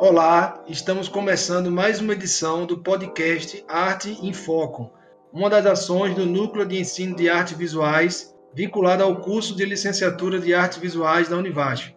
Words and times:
Olá, 0.00 0.62
estamos 0.68 1.08
começando 1.08 1.72
mais 1.72 2.00
uma 2.00 2.12
edição 2.12 2.64
do 2.64 2.78
podcast 2.78 3.64
Arte 3.66 4.16
em 4.22 4.32
Foco, 4.32 4.92
uma 5.32 5.50
das 5.50 5.66
ações 5.66 6.14
do 6.14 6.24
Núcleo 6.24 6.64
de 6.64 6.78
Ensino 6.78 7.16
de 7.16 7.28
Artes 7.28 7.58
Visuais 7.58 8.32
vinculada 8.54 9.02
ao 9.02 9.16
curso 9.16 9.56
de 9.56 9.64
licenciatura 9.64 10.38
de 10.38 10.54
Artes 10.54 10.78
Visuais 10.78 11.28
da 11.28 11.36
Univasf. 11.36 11.92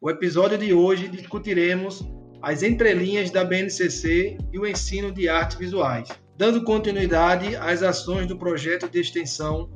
O 0.00 0.08
episódio 0.08 0.56
de 0.56 0.72
hoje 0.72 1.08
discutiremos 1.08 2.02
as 2.40 2.62
entrelinhas 2.62 3.30
da 3.30 3.44
BNCC 3.44 4.38
e 4.50 4.58
o 4.58 4.66
ensino 4.66 5.12
de 5.12 5.28
artes 5.28 5.58
visuais, 5.58 6.08
dando 6.38 6.64
continuidade 6.64 7.54
às 7.54 7.82
ações 7.82 8.26
do 8.26 8.38
projeto 8.38 8.88
de 8.88 8.98
extensão 8.98 9.68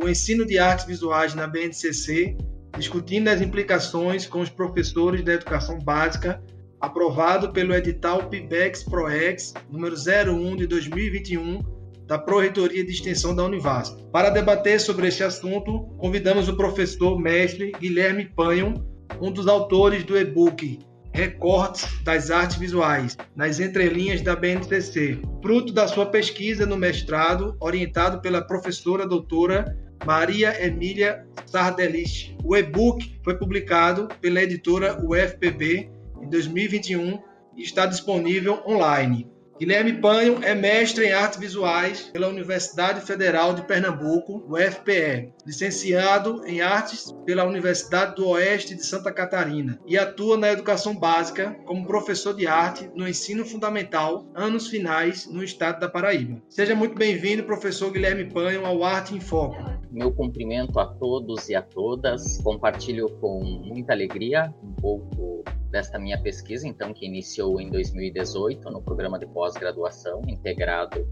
O 0.00 0.08
Ensino 0.08 0.46
de 0.46 0.56
Artes 0.56 0.84
Visuais 0.84 1.34
na 1.34 1.48
BNCC 1.48 2.36
discutindo 2.76 3.28
as 3.28 3.40
implicações 3.40 4.26
com 4.26 4.40
os 4.40 4.48
professores 4.48 5.22
da 5.24 5.34
educação 5.34 5.78
básica, 5.78 6.42
aprovado 6.80 7.52
pelo 7.52 7.74
edital 7.74 8.28
PIBEX 8.28 8.82
ProEx 8.84 9.54
número 9.70 9.94
01 9.94 10.56
de 10.56 10.66
2021 10.66 11.62
da 12.06 12.18
Pró-Reitoria 12.18 12.84
de 12.84 12.90
Extensão 12.90 13.34
da 13.34 13.44
Univasf. 13.44 13.94
Para 14.10 14.30
debater 14.30 14.80
sobre 14.80 15.06
este 15.06 15.22
assunto, 15.22 15.84
convidamos 15.96 16.48
o 16.48 16.56
professor 16.56 17.16
mestre 17.16 17.70
Guilherme 17.78 18.24
Panho, 18.24 18.74
um 19.20 19.30
dos 19.30 19.46
autores 19.46 20.02
do 20.02 20.18
e-book 20.18 20.80
Recortes 21.12 21.86
das 22.02 22.30
Artes 22.30 22.56
Visuais 22.56 23.16
nas 23.36 23.60
entrelinhas 23.60 24.22
da 24.22 24.34
BNCC, 24.34 25.20
fruto 25.42 25.72
da 25.72 25.86
sua 25.86 26.06
pesquisa 26.06 26.64
no 26.64 26.76
mestrado, 26.76 27.56
orientado 27.60 28.20
pela 28.20 28.42
professora 28.42 29.06
doutora 29.06 29.76
Maria 30.04 30.64
Emília 30.64 31.26
Sardelich. 31.50 32.36
O 32.44 32.56
e-book 32.56 33.18
foi 33.24 33.36
publicado 33.36 34.08
pela 34.20 34.42
editora 34.42 34.96
UFPB 35.04 35.90
em 36.22 36.28
2021 36.28 37.20
e 37.56 37.62
está 37.62 37.86
disponível 37.86 38.62
online. 38.66 39.28
Guilherme 39.60 39.92
Panho 39.92 40.42
é 40.42 40.54
mestre 40.54 41.04
em 41.04 41.12
artes 41.12 41.38
visuais 41.38 42.08
pela 42.14 42.28
Universidade 42.28 43.02
Federal 43.02 43.52
de 43.52 43.60
Pernambuco, 43.60 44.42
UFPE, 44.48 45.34
licenciado 45.46 46.42
em 46.46 46.62
artes 46.62 47.14
pela 47.26 47.44
Universidade 47.44 48.14
do 48.14 48.26
Oeste 48.28 48.74
de 48.74 48.86
Santa 48.86 49.12
Catarina 49.12 49.78
e 49.86 49.98
atua 49.98 50.38
na 50.38 50.50
educação 50.50 50.98
básica 50.98 51.54
como 51.66 51.86
professor 51.86 52.32
de 52.32 52.46
arte 52.46 52.90
no 52.94 53.06
ensino 53.06 53.44
fundamental, 53.44 54.26
anos 54.34 54.68
finais, 54.68 55.26
no 55.26 55.44
estado 55.44 55.78
da 55.78 55.90
Paraíba. 55.90 56.40
Seja 56.48 56.74
muito 56.74 56.94
bem-vindo, 56.94 57.44
professor 57.44 57.92
Guilherme 57.92 58.32
Panho, 58.32 58.64
ao 58.64 58.82
Arte 58.82 59.14
em 59.14 59.20
Foco. 59.20 59.69
Meu 59.90 60.12
cumprimento 60.12 60.78
a 60.78 60.86
todos 60.86 61.48
e 61.48 61.54
a 61.54 61.62
todas. 61.62 62.38
Compartilho 62.42 63.08
com 63.20 63.42
muita 63.42 63.92
alegria 63.92 64.54
um 64.62 64.72
pouco 64.72 65.44
desta 65.70 65.98
minha 65.98 66.20
pesquisa, 66.20 66.66
então, 66.66 66.92
que 66.92 67.06
iniciou 67.06 67.60
em 67.60 67.70
2018 67.70 68.70
no 68.70 68.82
programa 68.82 69.18
de 69.18 69.26
pós-graduação 69.26 70.22
integrado 70.28 71.06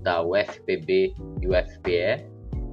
da 0.00 0.22
UFPB 0.22 1.14
e 1.42 1.46
UFPE, 1.46 2.26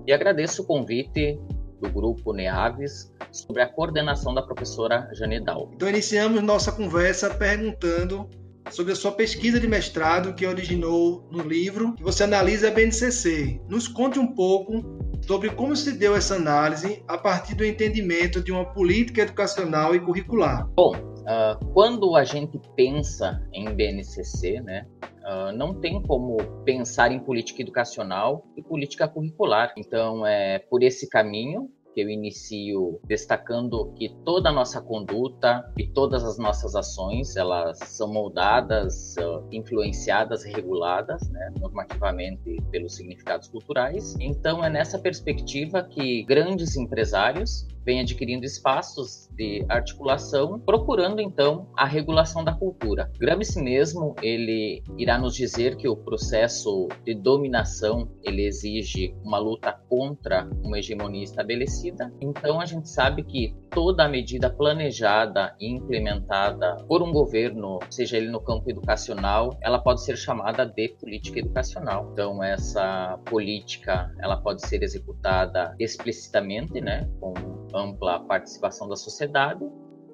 e 0.06 0.14
agradeço 0.14 0.62
o 0.62 0.66
convite 0.66 1.40
do 1.82 1.90
grupo 1.90 2.34
NEAVES 2.34 3.14
sobre 3.32 3.62
a 3.62 3.68
coordenação 3.68 4.34
da 4.34 4.42
professora 4.42 5.10
Janedal. 5.14 5.70
Então, 5.74 5.90
iniciamos 5.90 6.42
nossa 6.42 6.72
conversa 6.72 7.34
perguntando 7.34 8.30
sobre 8.72 8.94
a 8.94 8.96
sua 8.96 9.12
pesquisa 9.12 9.60
de 9.60 9.68
mestrado 9.68 10.34
que 10.34 10.46
originou 10.46 11.28
no 11.32 11.44
livro 11.44 11.94
que 11.94 12.04
você 12.04 12.24
analisa 12.24 12.68
a 12.68 12.72
BNCC. 12.72 13.62
Nos 13.68 13.88
conte 13.88 14.20
um 14.20 14.28
pouco 14.28 14.97
sobre 15.28 15.50
como 15.50 15.76
se 15.76 15.92
deu 15.92 16.16
essa 16.16 16.36
análise 16.36 17.04
a 17.06 17.18
partir 17.18 17.54
do 17.54 17.66
entendimento 17.66 18.42
de 18.42 18.50
uma 18.50 18.66
política 18.66 19.24
educacional 19.24 19.94
e 19.94 20.00
curricular. 20.00 20.66
Bom, 20.70 20.96
uh, 20.96 21.66
quando 21.74 22.16
a 22.16 22.24
gente 22.24 22.58
pensa 22.78 23.46
em 23.54 23.66
BNCC, 23.76 24.62
né, 24.62 24.88
uh, 25.04 25.52
não 25.52 25.74
tem 25.82 26.02
como 26.02 26.38
pensar 26.64 27.12
em 27.12 27.20
política 27.20 27.62
educacional 27.62 28.48
e 28.56 28.64
política 28.64 29.06
curricular. 29.06 29.74
Então, 29.78 30.26
é 30.26 30.60
por 30.60 30.82
esse 30.82 31.10
caminho 31.10 31.70
eu 32.02 32.10
inicio 32.10 33.00
destacando 33.06 33.94
que 33.94 34.10
toda 34.24 34.50
a 34.50 34.52
nossa 34.52 34.82
conduta 34.82 35.64
e 35.78 35.88
todas 35.88 36.24
as 36.24 36.38
nossas 36.38 36.76
ações, 36.76 37.36
elas 37.36 37.78
são 37.80 38.12
moldadas, 38.12 39.16
influenciadas, 39.52 40.44
reguladas, 40.44 41.30
né, 41.30 41.54
normativamente 41.60 42.58
pelos 42.72 42.96
significados 42.96 43.48
culturais. 43.48 44.16
Então 44.20 44.64
é 44.64 44.70
nessa 44.70 45.00
perspectiva 45.00 45.84
que 45.84 46.24
grandes 46.24 46.76
empresários 46.76 47.68
vem 47.88 48.02
adquirindo 48.02 48.46
espaços 48.46 49.30
de 49.34 49.66
articulação, 49.70 50.60
procurando 50.60 51.22
então 51.22 51.70
a 51.78 51.86
regulação 51.86 52.44
da 52.44 52.54
cultura. 52.54 53.10
Gramsci 53.18 53.62
mesmo 53.62 54.14
ele 54.22 54.84
irá 54.98 55.18
nos 55.18 55.34
dizer 55.34 55.78
que 55.78 55.88
o 55.88 55.96
processo 55.96 56.90
de 57.06 57.16
dominação 57.16 58.12
ele 58.24 58.46
exige 58.46 59.16
uma 59.24 59.38
luta 59.38 59.72
contra 59.88 60.50
uma 60.62 60.78
hegemonia 60.78 61.24
estabelecida. 61.24 62.14
Então 62.20 62.60
a 62.60 62.66
gente 62.66 62.90
sabe 62.90 63.24
que 63.24 63.56
toda 63.70 64.10
medida 64.10 64.50
planejada 64.50 65.56
e 65.58 65.72
implementada 65.72 66.76
por 66.90 67.02
um 67.02 67.14
governo, 67.14 67.80
seja 67.90 68.18
ele 68.18 68.30
no 68.30 68.42
campo 68.42 68.70
educacional, 68.70 69.58
ela 69.62 69.80
pode 69.80 70.04
ser 70.04 70.18
chamada 70.18 70.66
de 70.66 70.90
política 70.90 71.40
educacional. 71.40 72.10
Então 72.12 72.44
essa 72.44 73.18
política 73.24 74.12
ela 74.20 74.36
pode 74.36 74.68
ser 74.68 74.84
executada 74.84 75.74
explicitamente, 75.80 76.82
né, 76.82 77.10
com 77.22 77.57
ampla 77.74 78.20
participação 78.22 78.88
da 78.88 78.96
sociedade, 78.96 79.68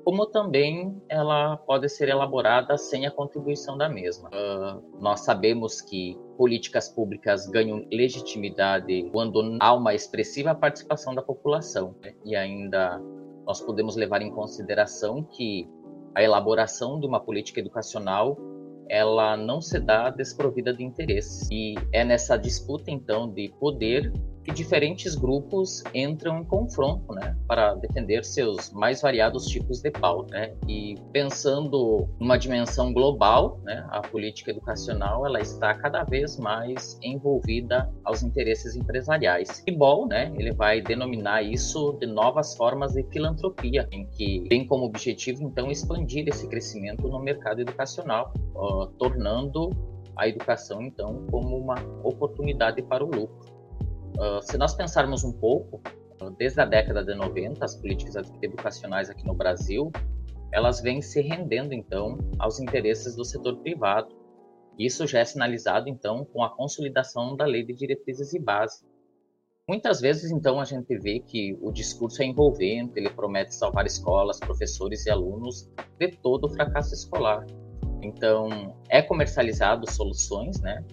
como 0.03 0.25
também 0.25 1.02
ela 1.08 1.56
pode 1.58 1.88
ser 1.88 2.09
elaborada 2.09 2.78
sem 2.78 3.06
a 3.06 3.12
contribuição 3.12 3.78
da 3.78 3.88
mesma. 3.88 4.30
Uh, 4.30 5.00
nós 5.00 5.22
sabemos 5.22 5.81
que 5.81 6.18
políticas 6.38 6.90
públicas 6.90 7.47
ganham 7.47 7.86
legitimidade 7.92 9.09
quando 9.12 9.58
há 9.59 9.74
uma 9.74 9.94
expressiva 9.94 10.53
participação 10.53 11.16
da 11.16 11.22
população, 11.22 11.96
né? 12.02 12.13
e 12.25 12.36
ainda 12.36 13.02
nós 13.46 13.62
podemos 13.62 13.96
levar 13.96 14.22
em 14.22 14.31
consideração 14.31 15.24
que 15.24 15.69
a 16.16 16.22
elaboração 16.22 17.00
de 17.00 17.08
uma 17.08 17.19
política 17.19 17.59
educacional 17.59 18.38
ela 18.90 19.38
não 19.38 19.62
se 19.62 19.80
dá 19.80 20.09
desprovida 20.09 20.74
de 20.74 20.84
interesse 20.84 21.47
e 21.52 21.75
é 21.92 22.03
nessa 22.03 22.38
disputa 22.38 22.92
então 22.92 23.30
de 23.30 23.50
poder 23.59 24.12
que 24.44 24.52
diferentes 24.52 25.16
grupos 25.16 25.84
entram 25.94 26.40
em 26.40 26.44
confronto, 26.44 27.14
né, 27.14 27.36
para 27.48 27.76
defender 27.76 28.24
seus 28.26 28.72
mais 28.72 29.02
variados 29.02 29.46
tipos 29.46 29.81
de 29.81 29.92
pauta, 29.92 30.34
né? 30.34 30.54
E 30.68 30.96
pensando 31.12 32.08
numa 32.20 32.38
dimensão 32.38 32.94
global, 32.94 33.59
né, 33.64 33.86
a 33.90 34.02
política 34.02 34.52
educacional 34.52 35.26
ela 35.26 35.40
está 35.40 35.74
cada 35.74 36.04
vez 36.04 36.38
mais 36.38 36.98
envolvida 37.02 37.90
aos 38.04 38.24
interesses 38.24 38.76
empresariais. 38.76 39.64
E 39.66 39.72
bom, 39.72 40.08
né, 40.08 40.34
ele 40.38 40.52
vai 40.52 40.81
denominar 40.81 41.42
isso 41.42 41.98
de 42.00 42.08
novas 42.08 42.56
formas 42.56 42.94
de 42.94 43.04
filantropia, 43.04 43.88
em 43.92 44.06
que 44.08 44.46
tem 44.50 44.66
como 44.66 44.86
objetivo 44.86 45.44
então 45.44 45.72
expandir 45.72 46.28
esse 46.28 46.48
crescimento 46.48 47.08
no 47.08 47.20
mercado 47.20 47.62
educacional, 47.62 48.34
uh, 48.56 48.88
tornando 48.98 49.70
a 50.16 50.28
educação 50.28 50.81
então 50.81 51.25
como 51.31 51.58
uma 51.58 51.75
oportunidade 52.04 52.81
para 52.84 53.04
o 53.04 53.08
lucro. 53.08 53.53
Uh, 54.18 54.41
se 54.41 54.57
nós 54.57 54.74
pensarmos 54.75 55.24
um 55.24 55.31
pouco, 55.31 55.81
desde 56.38 56.62
a 56.62 56.66
década 56.66 57.03
de 57.03 57.13
90, 57.16 57.63
as 57.63 57.75
políticas 57.75 58.16
educacionais 58.41 59.09
aqui 59.09 59.25
no 59.25 59.34
Brasil, 59.34 59.91
elas 60.51 60.81
vêm 60.81 61.01
se 61.01 61.22
rendendo 61.22 61.74
então 61.74 62.18
aos 62.38 62.59
interesses 62.59 63.16
do 63.16 63.25
setor 63.25 63.57
privado. 63.57 64.16
Isso 64.78 65.06
já 65.07 65.19
é 65.19 65.25
sinalizado 65.25 65.90
então 65.90 66.25
com 66.25 66.44
a 66.44 66.50
consolidação 66.50 67.35
da 67.35 67.46
Lei 67.46 67.63
de 67.63 67.74
Diretrizes 67.74 68.34
e 68.34 68.40
Base. 68.40 68.85
Muitas 69.68 70.01
vezes 70.01 70.30
então 70.31 70.59
a 70.59 70.66
gente 70.66 70.97
vê 70.97 71.19
que 71.19 71.57
o 71.62 71.72
discurso 71.72 72.22
é 72.22 72.25
envolvente, 72.25 72.94
ele 72.95 73.09
promete 73.09 73.56
salvar 73.56 73.85
escolas, 73.85 74.40
professores 74.40 75.06
e 75.06 75.09
alunos 75.09 75.69
de 75.98 76.10
todo 76.10 76.45
o 76.45 76.50
fracasso 76.50 76.94
escolar. 76.94 77.45
Então, 78.01 78.75
é 78.89 79.01
comercializado 79.01 79.89
soluções, 79.89 80.60
né, 80.60 80.83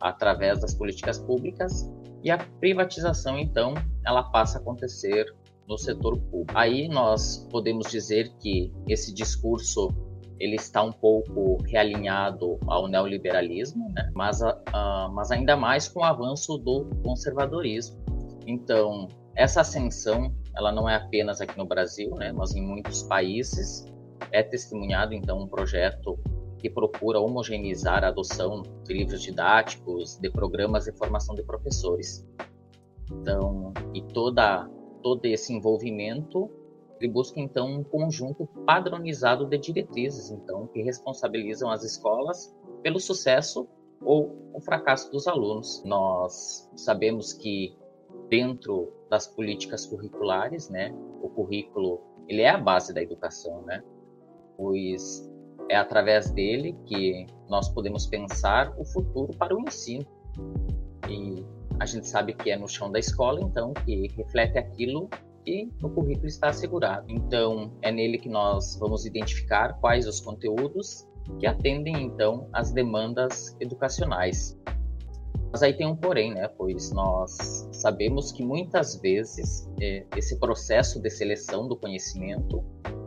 através 0.00 0.60
das 0.60 0.72
políticas 0.72 1.18
públicas 1.18 1.90
e 2.26 2.30
a 2.32 2.38
privatização, 2.38 3.38
então, 3.38 3.74
ela 4.04 4.24
passa 4.24 4.58
a 4.58 4.60
acontecer 4.60 5.32
no 5.68 5.78
setor 5.78 6.18
público. 6.18 6.58
Aí 6.58 6.88
nós 6.88 7.46
podemos 7.52 7.88
dizer 7.88 8.32
que 8.40 8.72
esse 8.88 9.14
discurso 9.14 9.94
ele 10.40 10.56
está 10.56 10.82
um 10.82 10.90
pouco 10.90 11.62
realinhado 11.62 12.58
ao 12.66 12.88
neoliberalismo, 12.88 13.92
né? 13.94 14.10
mas, 14.12 14.40
uh, 14.40 15.08
mas 15.12 15.30
ainda 15.30 15.56
mais 15.56 15.86
com 15.86 16.00
o 16.00 16.04
avanço 16.04 16.58
do 16.58 16.86
conservadorismo. 17.04 17.96
Então, 18.44 19.06
essa 19.36 19.60
ascensão, 19.60 20.34
ela 20.56 20.72
não 20.72 20.88
é 20.88 20.96
apenas 20.96 21.40
aqui 21.40 21.56
no 21.56 21.64
Brasil, 21.64 22.10
né? 22.16 22.32
mas 22.32 22.56
em 22.56 22.60
muitos 22.60 23.04
países 23.04 23.86
é 24.32 24.42
testemunhado 24.42 25.14
então 25.14 25.42
um 25.42 25.46
projeto 25.46 26.18
que 26.58 26.70
procura 26.70 27.20
homogeneizar 27.20 28.04
a 28.04 28.08
adoção 28.08 28.62
de 28.84 28.92
livros 28.92 29.22
didáticos, 29.22 30.16
de 30.16 30.30
programas 30.30 30.84
de 30.84 30.92
formação 30.92 31.34
de 31.34 31.42
professores. 31.42 32.26
Então, 33.10 33.72
e 33.94 34.02
toda 34.02 34.68
todo 35.02 35.24
esse 35.26 35.52
envolvimento 35.52 36.50
ele 37.00 37.12
busca 37.12 37.38
então 37.38 37.68
um 37.68 37.84
conjunto 37.84 38.46
padronizado 38.64 39.46
de 39.46 39.58
diretrizes, 39.58 40.30
então 40.30 40.66
que 40.66 40.82
responsabilizam 40.82 41.70
as 41.70 41.84
escolas 41.84 42.54
pelo 42.82 42.98
sucesso 42.98 43.68
ou 44.00 44.34
o 44.54 44.60
fracasso 44.60 45.10
dos 45.10 45.26
alunos. 45.26 45.82
Nós 45.84 46.70
sabemos 46.74 47.32
que 47.32 47.76
dentro 48.28 48.92
das 49.10 49.26
políticas 49.26 49.86
curriculares, 49.86 50.68
né, 50.68 50.94
o 51.22 51.28
currículo 51.28 52.00
ele 52.28 52.42
é 52.42 52.50
a 52.50 52.58
base 52.58 52.92
da 52.92 53.02
educação, 53.02 53.62
né? 53.62 53.84
Pois 54.56 55.30
é 55.68 55.76
através 55.76 56.30
dele 56.30 56.76
que 56.86 57.26
nós 57.48 57.68
podemos 57.68 58.06
pensar 58.06 58.72
o 58.78 58.84
futuro 58.84 59.36
para 59.36 59.54
o 59.54 59.60
ensino. 59.60 60.06
E 61.08 61.44
a 61.78 61.86
gente 61.86 62.08
sabe 62.08 62.34
que 62.34 62.50
é 62.50 62.56
no 62.56 62.68
chão 62.68 62.90
da 62.90 62.98
escola, 62.98 63.40
então, 63.40 63.72
que 63.72 64.08
reflete 64.16 64.58
aquilo 64.58 65.08
que 65.44 65.70
no 65.80 65.90
currículo 65.90 66.26
está 66.26 66.48
assegurado. 66.48 67.06
Então, 67.08 67.72
é 67.82 67.92
nele 67.92 68.18
que 68.18 68.28
nós 68.28 68.76
vamos 68.78 69.06
identificar 69.06 69.74
quais 69.80 70.06
os 70.06 70.20
conteúdos 70.20 71.06
que 71.38 71.46
atendem, 71.46 72.02
então, 72.02 72.48
às 72.52 72.72
demandas 72.72 73.56
educacionais. 73.60 74.58
Mas 75.52 75.62
aí 75.62 75.72
tem 75.72 75.86
um 75.86 75.96
porém, 75.96 76.34
né? 76.34 76.48
Pois 76.48 76.90
nós 76.92 77.68
sabemos 77.72 78.32
que 78.32 78.44
muitas 78.44 78.96
vezes 79.00 79.68
é, 79.80 80.04
esse 80.16 80.38
processo 80.38 81.00
de 81.00 81.08
seleção 81.08 81.68
do 81.68 81.76
conhecimento 81.76 82.64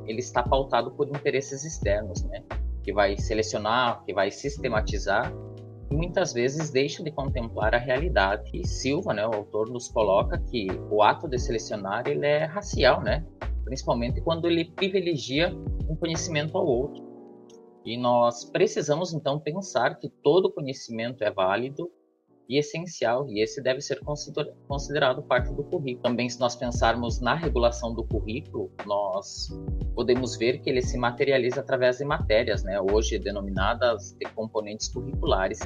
ele 0.10 0.20
está 0.20 0.42
pautado 0.42 0.92
por 0.92 1.08
interesses 1.08 1.64
externos, 1.64 2.24
né? 2.24 2.44
Que 2.84 2.92
vai 2.92 3.16
selecionar, 3.16 4.04
que 4.04 4.14
vai 4.14 4.32
sistematizar 4.32 5.32
e 5.92 5.96
muitas 5.96 6.34
vezes 6.34 6.72
deixa 6.72 7.04
de 7.04 7.12
contemplar 7.12 7.76
a 7.76 7.78
realidade. 7.78 8.50
E 8.54 8.68
Silva, 8.68 9.14
né, 9.14 9.26
o 9.26 9.34
autor, 9.34 9.70
nos 9.70 9.88
coloca 9.88 10.38
que 10.38 10.68
o 10.90 11.04
ato 11.04 11.28
de 11.28 11.38
selecionar 11.38 12.08
ele 12.08 12.26
é 12.26 12.46
racial, 12.46 13.02
né? 13.02 13.24
Principalmente 13.64 14.20
quando 14.22 14.48
ele 14.48 14.66
privilegia 14.66 15.56
um 15.88 15.96
conhecimento 15.96 16.58
ao 16.58 16.66
outro. 16.66 17.08
E 17.86 17.96
nós 17.96 18.46
precisamos 18.46 19.14
então 19.14 19.40
pensar 19.40 19.96
que 20.00 20.10
todo 20.10 20.52
conhecimento 20.52 21.24
é 21.24 21.32
válido 21.32 21.90
e 22.50 22.58
essencial, 22.58 23.30
e 23.30 23.44
esse 23.44 23.62
deve 23.62 23.80
ser 23.80 24.02
considerado 24.68 25.22
parte 25.22 25.54
do 25.54 25.64
currículo. 25.64 26.02
Também, 26.02 26.28
se 26.28 26.40
nós 26.40 26.56
pensarmos 26.56 27.22
na 27.22 27.36
regulação 27.36 27.94
do 27.94 28.04
currículo, 28.04 28.72
nós 28.88 29.50
podemos 29.94 30.36
ver 30.36 30.60
que 30.60 30.70
ele 30.70 30.82
se 30.82 30.98
materializa 30.98 31.60
através 31.60 32.00
de 32.00 32.06
matérias, 32.06 32.64
né, 32.64 32.82
hoje 32.82 33.20
denominadas 33.20 34.14
de 34.20 34.26
componentes 34.32 34.88
curriculares, 34.88 35.60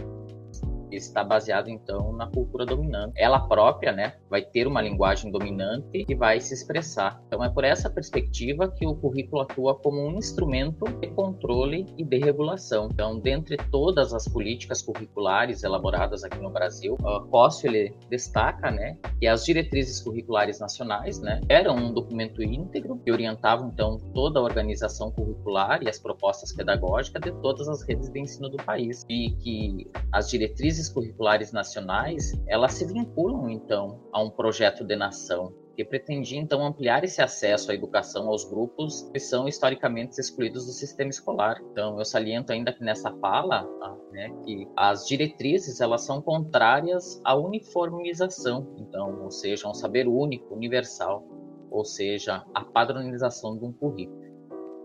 está 0.96 1.24
baseado 1.24 1.70
então 1.70 2.14
na 2.14 2.28
cultura 2.28 2.66
dominante. 2.66 3.14
Ela 3.16 3.40
própria, 3.40 3.92
né, 3.92 4.14
vai 4.30 4.42
ter 4.42 4.68
uma 4.68 4.82
linguagem 4.82 5.32
dominante 5.32 6.06
e 6.08 6.16
vai 6.16 6.40
se 6.40 6.54
expressar. 6.54 7.22
Então 7.28 7.44
é 7.44 7.50
por 7.50 7.64
essa 7.64 7.90
perspectiva 7.90 8.70
que 8.70 8.86
o 8.86 8.96
currículo 8.96 9.42
atua 9.42 9.76
como 9.76 10.00
um 10.00 10.18
instrumento 10.18 10.86
de 11.00 11.08
controle 11.08 11.86
e 11.98 12.04
de 12.04 12.18
regulação. 12.18 12.90
Então, 12.92 13.20
dentre 13.20 13.58
todas 13.72 14.14
as 14.14 14.28
políticas 14.28 14.82
curriculares 14.82 15.64
elaboradas 15.64 16.24
aqui 16.24 16.38
no 16.40 16.50
Brasil, 16.50 16.98
Cossio 17.30 17.70
ele 17.70 17.96
destaca, 18.10 18.72
né, 18.72 18.98
que 19.20 19.28
as 19.28 19.46
diretrizes 19.46 20.02
curriculares 20.02 20.60
nacionais, 20.60 21.20
né, 21.20 21.42
eram 21.50 21.76
um 21.76 21.94
documento 21.94 22.42
íntegro 22.42 22.98
que 22.98 23.12
orientava 23.12 23.66
então 23.66 23.98
toda 24.14 24.40
a 24.40 24.44
organização 24.44 25.12
curricular 25.12 25.82
e 25.84 25.90
as 25.90 26.00
propostas 26.00 26.54
pedagógicas 26.54 27.22
de 27.22 27.32
todas 27.42 27.68
as 27.68 27.82
redes 27.88 28.10
de 28.10 28.20
ensino 28.20 28.50
do 28.50 28.58
país 28.58 29.06
e 29.10 29.32
que 29.32 29.92
as 30.12 30.30
diretrizes 30.30 30.83
diretrizes 30.84 30.90
curriculares 30.90 31.52
nacionais, 31.52 32.34
elas 32.48 32.74
se 32.74 32.86
vinculam 32.86 33.50
então 33.50 34.02
a 34.12 34.22
um 34.22 34.30
projeto 34.30 34.84
de 34.84 34.96
nação 34.96 35.54
que 35.76 35.84
pretendia 35.84 36.40
então 36.40 36.64
ampliar 36.64 37.04
esse 37.04 37.20
acesso 37.20 37.72
à 37.72 37.74
educação 37.74 38.28
aos 38.28 38.46
grupos 38.46 39.10
que 39.12 39.20
são 39.20 39.48
historicamente 39.48 40.20
excluídos 40.20 40.68
do 40.68 40.72
sistema 40.72 41.10
escolar. 41.10 41.60
Então, 41.72 41.98
eu 41.98 42.06
saliento 42.06 42.52
ainda 42.52 42.72
que 42.72 42.84
nessa 42.84 43.12
fala, 43.18 43.68
ah, 43.82 43.96
né, 44.12 44.30
que 44.46 44.68
as 44.78 45.08
diretrizes 45.08 45.82
elas 45.82 46.06
são 46.06 46.22
contrárias 46.22 47.20
à 47.24 47.36
uniformização, 47.36 48.76
então, 48.78 49.24
ou 49.24 49.32
seja, 49.32 49.68
um 49.68 49.74
saber 49.74 50.08
único, 50.08 50.54
universal, 50.54 51.26
ou 51.72 51.84
seja, 51.84 52.46
a 52.54 52.64
padronização 52.64 53.58
de 53.58 53.66
um 53.66 53.74
currículo. 53.74 54.23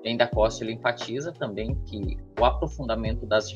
E 0.09 0.13
ainda 0.13 0.27
Costa 0.27 0.65
ele 0.65 0.73
enfatiza 0.73 1.31
também 1.33 1.75
que 1.85 2.17
o 2.41 2.45
aprofundamento 2.45 3.27
das, 3.27 3.47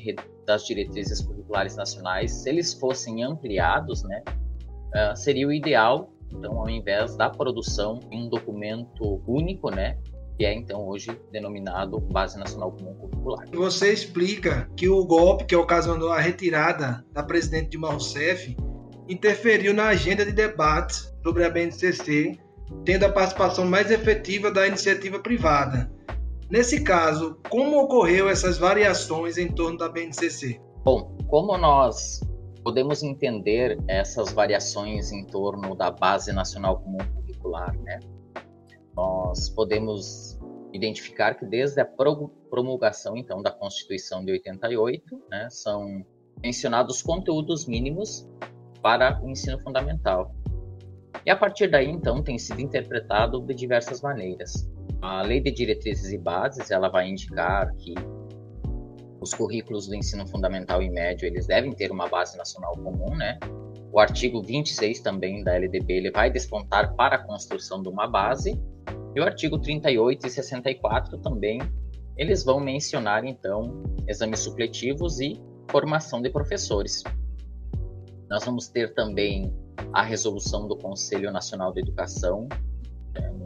das 0.46 0.66
diretrizes 0.66 1.22
curriculares 1.22 1.76
nacionais, 1.76 2.30
se 2.30 2.50
eles 2.50 2.74
fossem 2.74 3.22
ampliados, 3.24 4.02
né, 4.02 4.22
uh, 4.28 5.16
seria 5.16 5.48
o 5.48 5.52
ideal, 5.52 6.12
então, 6.30 6.60
ao 6.60 6.68
invés 6.68 7.16
da 7.16 7.30
produção 7.30 7.98
de 7.98 8.14
um 8.14 8.28
documento 8.28 9.22
único, 9.26 9.70
né, 9.70 9.96
que 10.36 10.44
é 10.44 10.52
então 10.52 10.86
hoje 10.86 11.18
denominado 11.30 11.98
Base 12.00 12.38
Nacional 12.38 12.72
Comum 12.72 12.94
Curricular. 12.96 13.46
Você 13.52 13.90
explica 13.90 14.68
que 14.76 14.90
o 14.90 15.06
golpe 15.06 15.44
que 15.44 15.56
ocasionou 15.56 16.12
a 16.12 16.20
retirada 16.20 17.02
da 17.12 17.22
presidente 17.22 17.70
Dilma 17.70 17.92
Rousseff 17.92 18.54
interferiu 19.08 19.72
na 19.72 19.88
agenda 19.88 20.24
de 20.24 20.32
debates 20.32 21.14
sobre 21.22 21.44
a 21.44 21.50
BNCC, 21.50 22.38
tendo 22.84 23.06
a 23.06 23.12
participação 23.12 23.64
mais 23.64 23.90
efetiva 23.90 24.50
da 24.50 24.66
iniciativa 24.66 25.18
privada. 25.18 25.90
Nesse 26.52 26.84
caso, 26.84 27.40
como 27.48 27.80
ocorreu 27.80 28.28
essas 28.28 28.58
variações 28.58 29.38
em 29.38 29.48
torno 29.48 29.78
da 29.78 29.88
BNCC? 29.88 30.60
Bom, 30.84 31.16
como 31.26 31.56
nós 31.56 32.20
podemos 32.62 33.02
entender 33.02 33.78
essas 33.88 34.34
variações 34.34 35.10
em 35.12 35.24
torno 35.24 35.74
da 35.74 35.90
Base 35.90 36.30
Nacional 36.30 36.78
Comum 36.80 36.98
Curricular, 37.14 37.74
né? 37.80 38.00
Nós 38.94 39.48
podemos 39.48 40.38
identificar 40.74 41.36
que 41.36 41.46
desde 41.46 41.80
a 41.80 41.86
promulgação 42.50 43.16
então 43.16 43.40
da 43.40 43.50
Constituição 43.50 44.22
de 44.22 44.32
88, 44.32 45.22
né, 45.30 45.48
são 45.48 46.04
mencionados 46.42 47.00
conteúdos 47.00 47.64
mínimos 47.64 48.28
para 48.82 49.18
o 49.24 49.30
ensino 49.30 49.58
fundamental. 49.58 50.34
E 51.24 51.30
a 51.30 51.36
partir 51.36 51.70
daí, 51.70 51.88
então, 51.88 52.22
tem 52.22 52.36
sido 52.38 52.60
interpretado 52.60 53.40
de 53.40 53.54
diversas 53.54 54.02
maneiras. 54.02 54.68
A 55.02 55.20
Lei 55.20 55.40
de 55.40 55.50
Diretrizes 55.50 56.12
e 56.12 56.16
Bases, 56.16 56.70
ela 56.70 56.88
vai 56.88 57.08
indicar 57.08 57.74
que 57.74 57.92
os 59.20 59.34
currículos 59.34 59.88
do 59.88 59.96
ensino 59.96 60.24
fundamental 60.28 60.80
e 60.80 60.88
médio, 60.88 61.26
eles 61.26 61.44
devem 61.44 61.72
ter 61.72 61.90
uma 61.90 62.08
base 62.08 62.38
nacional 62.38 62.76
comum, 62.76 63.12
né? 63.16 63.36
O 63.92 63.98
artigo 63.98 64.40
26 64.40 65.00
também 65.00 65.42
da 65.42 65.56
LDB, 65.56 65.92
ele 65.92 66.10
vai 66.12 66.30
despontar 66.30 66.94
para 66.94 67.16
a 67.16 67.18
construção 67.18 67.82
de 67.82 67.88
uma 67.88 68.06
base. 68.06 68.56
E 69.16 69.20
o 69.20 69.24
artigo 69.24 69.58
38 69.58 70.24
e 70.24 70.30
64 70.30 71.18
também, 71.18 71.60
eles 72.16 72.44
vão 72.44 72.60
mencionar, 72.60 73.24
então, 73.24 73.82
exames 74.06 74.38
supletivos 74.38 75.18
e 75.18 75.36
formação 75.68 76.22
de 76.22 76.30
professores. 76.30 77.02
Nós 78.30 78.44
vamos 78.44 78.68
ter 78.68 78.94
também 78.94 79.52
a 79.92 80.04
resolução 80.04 80.68
do 80.68 80.76
Conselho 80.76 81.32
Nacional 81.32 81.72
de 81.72 81.80
Educação, 81.80 82.48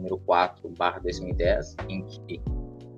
número 0.07 0.17
4, 0.19 0.69
barra 0.69 0.99
2010, 0.99 1.75
em 1.89 2.05
que 2.05 2.41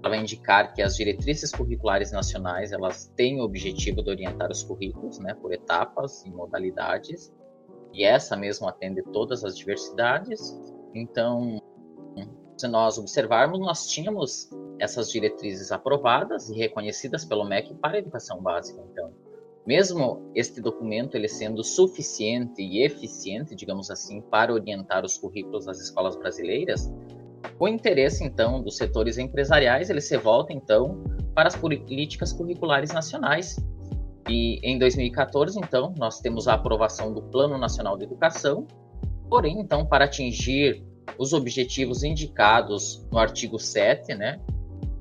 ela 0.02 0.10
vai 0.10 0.20
indicar 0.20 0.74
que 0.74 0.82
as 0.82 0.96
diretrizes 0.96 1.52
curriculares 1.52 2.12
nacionais 2.12 2.72
elas 2.72 3.12
têm 3.16 3.42
o 3.42 3.44
objetivo 3.44 4.02
de 4.02 4.10
orientar 4.10 4.50
os 4.50 4.64
currículos 4.64 5.20
né, 5.20 5.34
por 5.34 5.52
etapas 5.52 6.24
e 6.26 6.30
modalidades, 6.30 7.34
e 7.92 8.06
essa 8.06 8.38
mesmo 8.38 8.68
atende 8.68 9.02
todas 9.12 9.44
as 9.44 9.58
diversidades. 9.58 10.56
Então, 10.94 11.60
se 12.56 12.68
nós 12.68 12.98
observarmos, 12.98 13.60
nós 13.60 13.88
tínhamos 13.88 14.50
essas 14.80 15.12
diretrizes 15.12 15.72
aprovadas 15.72 16.50
e 16.50 16.56
reconhecidas 16.56 17.26
pelo 17.26 17.44
MEC 17.44 17.74
para 17.74 17.98
a 17.98 18.00
educação 18.00 18.42
básica. 18.42 18.82
Então, 18.92 19.12
mesmo 19.70 20.32
este 20.34 20.60
documento 20.60 21.14
ele 21.14 21.28
sendo 21.28 21.64
suficiente 21.64 22.60
e 22.60 22.84
eficiente, 22.84 23.54
digamos 23.54 23.92
assim, 23.92 24.20
para 24.20 24.52
orientar 24.52 25.06
os 25.06 25.16
currículos 25.16 25.66
das 25.66 25.80
escolas 25.80 26.16
brasileiras, 26.16 26.92
o 27.60 27.68
interesse 27.68 28.24
então 28.24 28.64
dos 28.64 28.78
setores 28.78 29.20
empresariais 29.20 29.92
ele 29.92 30.02
se 30.02 30.18
volta 30.18 30.52
então 30.52 31.04
para 31.36 31.50
as 31.50 31.56
políticas 31.56 32.34
curriculares 32.34 32.92
nacionais. 32.92 33.58
E 34.28 34.60
em 34.64 34.80
2014, 34.80 35.60
então, 35.60 35.94
nós 36.00 36.20
temos 36.20 36.48
a 36.48 36.56
aprovação 36.56 37.14
do 37.14 37.22
Plano 37.22 37.56
Nacional 37.56 37.96
de 37.96 38.06
Educação. 38.06 38.66
Porém, 39.30 39.60
então, 39.60 39.86
para 39.86 40.06
atingir 40.06 40.84
os 41.16 41.32
objetivos 41.32 42.04
indicados 42.04 43.06
no 43.12 43.20
artigo 43.20 43.60
7, 43.60 44.16
né, 44.16 44.40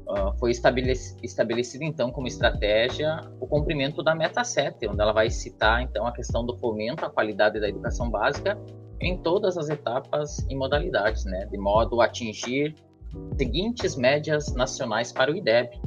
Uh, 0.08 0.32
foi 0.38 0.50
estabelecido, 0.50 1.84
então 1.84 2.10
como 2.10 2.26
estratégia 2.26 3.20
o 3.38 3.46
cumprimento 3.46 4.02
da 4.02 4.14
meta 4.14 4.42
7, 4.42 4.88
onde 4.88 5.02
ela 5.02 5.12
vai 5.12 5.28
citar 5.28 5.82
então 5.82 6.06
a 6.06 6.12
questão 6.12 6.46
do 6.46 6.56
fomento 6.56 7.04
à 7.04 7.10
qualidade 7.10 7.60
da 7.60 7.68
educação 7.68 8.10
básica 8.10 8.58
em 9.02 9.18
todas 9.18 9.58
as 9.58 9.68
etapas 9.68 10.38
e 10.48 10.56
modalidades, 10.56 11.26
né, 11.26 11.44
de 11.44 11.58
modo 11.58 12.00
a 12.00 12.06
atingir 12.06 12.74
seguintes 13.36 13.96
médias 13.96 14.54
nacionais 14.54 15.12
para 15.12 15.30
o 15.30 15.36
IDEB. 15.36 15.78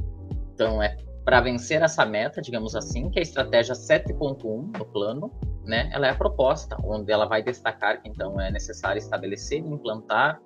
Então 0.54 0.84
é 0.84 0.96
para 1.26 1.42
vencer 1.42 1.82
essa 1.82 2.06
meta, 2.06 2.44
digamos 2.44 2.76
assim, 2.76 3.10
que 3.10 3.18
a 3.18 3.22
estratégia 3.24 3.74
7.1 3.74 4.78
no 4.78 4.86
plano, 4.86 5.32
né, 5.66 5.90
ela 5.92 6.06
é 6.06 6.12
a 6.12 6.16
proposta, 6.16 6.78
onde 6.84 7.12
ela 7.12 7.26
vai 7.26 7.42
destacar 7.42 8.02
que 8.02 8.08
então 8.08 8.40
é 8.40 8.52
necessário 8.52 9.00
estabelecer 9.00 9.60
e 9.60 9.68
implantar 9.68 10.40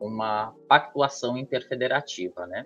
uma 0.00 0.54
pactuação 0.66 1.36
interfederativa, 1.36 2.46
né? 2.46 2.64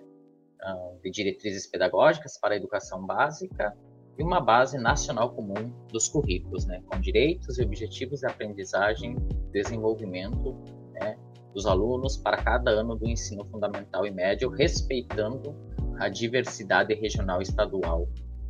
Ah, 0.61 0.91
de 1.03 1.11
diretrizes 1.11 1.67
pedagógicas 1.67 2.39
para 2.39 2.55
a 2.55 2.57
educação 2.57 3.05
básica 3.05 3.77
e 4.17 4.23
uma 4.23 4.39
base 4.39 4.79
nacional 4.79 5.31
comum 5.31 5.71
dos 5.91 6.07
currículos, 6.07 6.65
né, 6.65 6.81
com 6.87 6.99
direitos 6.99 7.59
e 7.59 7.63
objetivos 7.63 8.21
de 8.21 8.25
aprendizagem 8.25 9.15
e 9.15 9.51
desenvolvimento 9.51 10.55
né, 10.93 11.17
dos 11.53 11.67
alunos 11.67 12.17
para 12.17 12.37
cada 12.37 12.71
ano 12.71 12.95
do 12.95 13.07
ensino 13.07 13.45
fundamental 13.45 14.07
e 14.07 14.11
médio, 14.11 14.49
respeitando 14.49 15.55
a 15.99 16.09
diversidade 16.09 16.93
regional, 16.95 17.41
estadual 17.41 18.07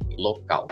e 0.10 0.16
local. 0.16 0.68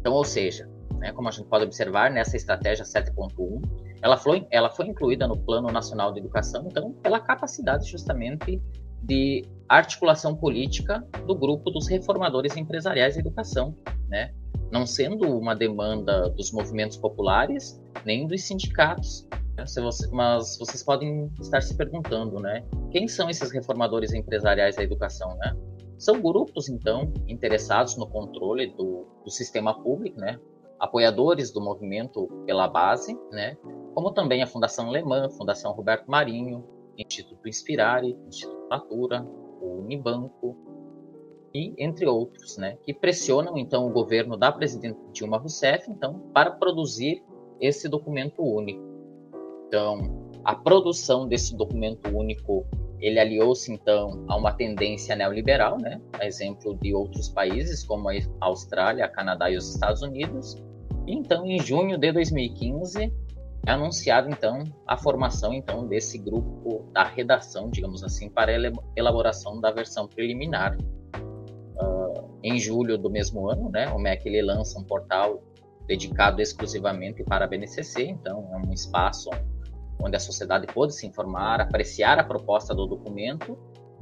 Então, 0.00 0.14
ou 0.14 0.24
seja, 0.24 0.66
né, 0.98 1.12
como 1.12 1.28
a 1.28 1.30
gente 1.30 1.48
pode 1.48 1.64
observar 1.64 2.10
nessa 2.10 2.36
estratégia 2.36 2.84
7.1, 2.84 3.60
ela 4.00 4.16
foi, 4.16 4.46
ela 4.50 4.70
foi 4.70 4.86
incluída 4.86 5.28
no 5.28 5.36
Plano 5.36 5.70
Nacional 5.70 6.12
de 6.12 6.20
Educação, 6.20 6.66
então, 6.70 6.92
pela 6.94 7.20
capacidade 7.20 7.88
justamente 7.90 8.62
de 9.02 9.44
articulação 9.68 10.36
política 10.36 11.06
do 11.26 11.34
grupo 11.34 11.70
dos 11.70 11.88
reformadores 11.88 12.56
empresariais 12.56 13.14
da 13.14 13.20
educação, 13.20 13.74
né? 14.08 14.32
não 14.72 14.86
sendo 14.86 15.38
uma 15.38 15.54
demanda 15.54 16.30
dos 16.30 16.50
movimentos 16.50 16.96
populares 16.96 17.80
nem 18.06 18.26
dos 18.26 18.42
sindicatos. 18.42 19.28
Né? 19.54 19.64
Mas 20.10 20.56
vocês 20.58 20.82
podem 20.82 21.30
estar 21.38 21.60
se 21.60 21.76
perguntando, 21.76 22.40
né? 22.40 22.64
Quem 22.90 23.06
são 23.06 23.28
esses 23.28 23.50
reformadores 23.50 24.14
empresariais 24.14 24.76
da 24.76 24.82
educação, 24.82 25.36
né? 25.36 25.54
São 25.98 26.20
grupos, 26.20 26.68
então, 26.68 27.12
interessados 27.28 27.96
no 27.96 28.08
controle 28.08 28.68
do, 28.74 29.06
do 29.22 29.30
sistema 29.30 29.78
público, 29.82 30.18
né? 30.18 30.40
Apoiadores 30.80 31.52
do 31.52 31.60
movimento 31.60 32.26
pela 32.46 32.66
base, 32.66 33.16
né? 33.30 33.56
Como 33.94 34.10
também 34.10 34.42
a 34.42 34.46
Fundação 34.46 34.88
Alemã, 34.88 35.28
Fundação 35.28 35.72
Roberto 35.72 36.10
Marinho, 36.10 36.64
Instituto 36.96 37.46
Inspirare, 37.46 38.18
Instituto 38.26 38.61
Natura, 38.72 39.22
o 39.60 39.80
Unibanco 39.80 40.56
e 41.54 41.74
entre 41.76 42.06
outros, 42.06 42.56
né, 42.56 42.78
que 42.82 42.94
pressionam 42.94 43.58
então 43.58 43.86
o 43.86 43.90
governo 43.90 44.36
da 44.36 44.50
presidente 44.50 44.98
Dilma 45.12 45.36
Rousseff 45.36 45.90
então 45.90 46.18
para 46.32 46.50
produzir 46.52 47.22
esse 47.60 47.88
documento 47.88 48.42
único. 48.42 48.82
Então, 49.66 50.30
a 50.42 50.54
produção 50.54 51.28
desse 51.28 51.54
documento 51.54 52.08
único, 52.08 52.64
ele 52.98 53.18
aliou-se 53.20 53.70
então 53.70 54.24
a 54.26 54.36
uma 54.36 54.52
tendência 54.52 55.14
neoliberal, 55.14 55.78
né, 55.78 56.00
a 56.18 56.26
exemplo 56.26 56.74
de 56.76 56.94
outros 56.94 57.28
países 57.28 57.84
como 57.84 58.08
a 58.08 58.14
Austrália, 58.40 59.04
a 59.04 59.08
Canadá 59.08 59.50
e 59.50 59.56
os 59.56 59.68
Estados 59.74 60.00
Unidos. 60.02 60.56
E, 61.06 61.14
então, 61.14 61.44
em 61.44 61.60
junho 61.60 61.98
de 61.98 62.10
2015, 62.10 63.12
é 63.66 63.70
anunciado 63.70 64.28
então 64.28 64.64
a 64.86 64.96
formação 64.96 65.52
então 65.54 65.86
desse 65.86 66.18
grupo 66.18 66.84
da 66.92 67.04
redação, 67.04 67.70
digamos 67.70 68.02
assim, 68.02 68.28
para 68.28 68.52
elaboração 68.96 69.60
da 69.60 69.70
versão 69.70 70.08
preliminar. 70.08 70.76
Uh, 70.76 72.38
em 72.42 72.58
julho 72.58 72.98
do 72.98 73.08
mesmo 73.08 73.48
ano, 73.48 73.70
né, 73.70 73.88
o 73.90 73.98
MEC 73.98 74.26
ele 74.28 74.42
lança 74.42 74.78
um 74.78 74.84
portal 74.84 75.42
dedicado 75.86 76.40
exclusivamente 76.40 77.22
para 77.22 77.44
a 77.44 77.48
BNCC, 77.48 78.04
então 78.04 78.50
é 78.52 78.56
um 78.56 78.72
espaço 78.72 79.30
onde 80.00 80.16
a 80.16 80.20
sociedade 80.20 80.66
pode 80.66 80.94
se 80.94 81.06
informar, 81.06 81.60
apreciar 81.60 82.18
a 82.18 82.24
proposta 82.24 82.74
do 82.74 82.86
documento. 82.86 83.56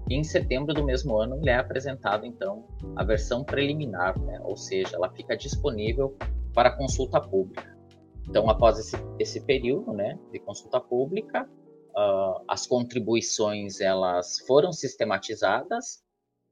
E 0.09 0.15
em 0.15 0.25
setembro 0.25 0.75
do 0.75 0.85
mesmo 0.85 1.19
ano 1.19 1.37
ele 1.37 1.51
é 1.51 1.57
apresentado 1.57 2.25
então 2.25 2.65
a 2.97 3.05
versão 3.05 3.45
preliminar, 3.45 4.19
né, 4.19 4.41
ou 4.43 4.57
seja, 4.57 4.97
ela 4.97 5.11
fica 5.11 5.37
disponível 5.37 6.17
para 6.55 6.71
consulta 6.71 7.21
pública. 7.21 7.80
Então, 8.29 8.49
após 8.49 8.79
esse, 8.79 8.97
esse 9.19 9.41
período 9.41 9.93
né, 9.93 10.19
de 10.33 10.39
consulta 10.39 10.81
pública, 10.81 11.49
uh, 11.91 12.43
as 12.49 12.67
contribuições 12.67 13.81
elas 13.81 14.41
foram 14.47 14.73
sistematizadas 14.73 16.03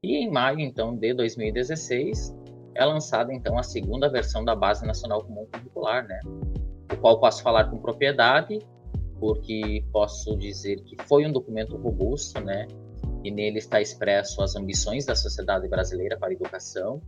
e 0.03 0.15
em 0.15 0.31
maio 0.31 0.59
então 0.59 0.95
de 0.95 1.13
2016 1.13 2.35
é 2.75 2.85
lançada 2.85 3.33
então 3.33 3.57
a 3.57 3.63
segunda 3.63 4.09
versão 4.09 4.45
da 4.45 4.55
Base 4.55 4.85
Nacional 4.85 5.23
Comum 5.23 5.45
Curricular, 5.51 6.07
né, 6.07 6.19
o 6.91 6.97
qual 6.97 7.19
posso 7.19 7.43
falar 7.43 7.65
com 7.65 7.79
propriedade 7.79 8.59
porque 9.19 9.83
posso 9.91 10.37
dizer 10.37 10.81
que 10.83 10.95
foi 11.05 11.25
um 11.25 11.31
documento 11.31 11.75
robusto, 11.75 12.39
né, 12.39 12.67
e 13.23 13.31
nele 13.31 13.57
está 13.57 13.81
expresso 13.81 14.41
as 14.41 14.55
ambições 14.55 15.05
da 15.05 15.15
sociedade 15.15 15.67
brasileira 15.67 16.17
para 16.17 16.29
a 16.29 16.33
educação. 16.33 17.01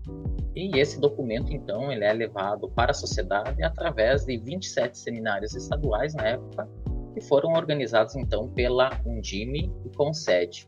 E 0.55 0.77
esse 0.77 0.99
documento, 0.99 1.53
então, 1.53 1.91
ele 1.91 2.03
é 2.03 2.11
levado 2.11 2.69
para 2.69 2.91
a 2.91 2.93
sociedade 2.93 3.63
através 3.63 4.25
de 4.25 4.37
27 4.37 4.97
seminários 4.97 5.55
estaduais 5.55 6.13
na 6.13 6.27
época, 6.27 6.69
que 7.13 7.21
foram 7.21 7.53
organizados, 7.53 8.15
então, 8.15 8.49
pela 8.49 8.89
Undime 9.05 9.73
e 9.85 9.89
Concede. 9.95 10.67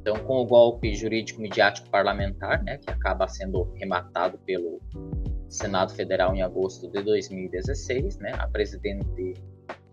Então, 0.00 0.16
com 0.24 0.40
o 0.40 0.46
golpe 0.46 0.94
jurídico-midiático 0.94 1.88
parlamentar, 1.90 2.62
né, 2.62 2.78
que 2.78 2.90
acaba 2.90 3.26
sendo 3.28 3.72
rematado 3.74 4.38
pelo 4.38 4.80
Senado 5.48 5.92
Federal 5.92 6.34
em 6.34 6.42
agosto 6.42 6.88
de 6.90 7.02
2016, 7.02 8.18
né, 8.18 8.32
a 8.38 8.48
presidente 8.48 9.34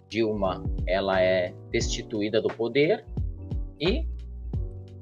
Dilma 0.07 0.63
ela 0.87 1.21
é 1.21 1.53
destituída 1.69 2.41
do 2.41 2.47
poder 2.47 3.05
e 3.79 4.07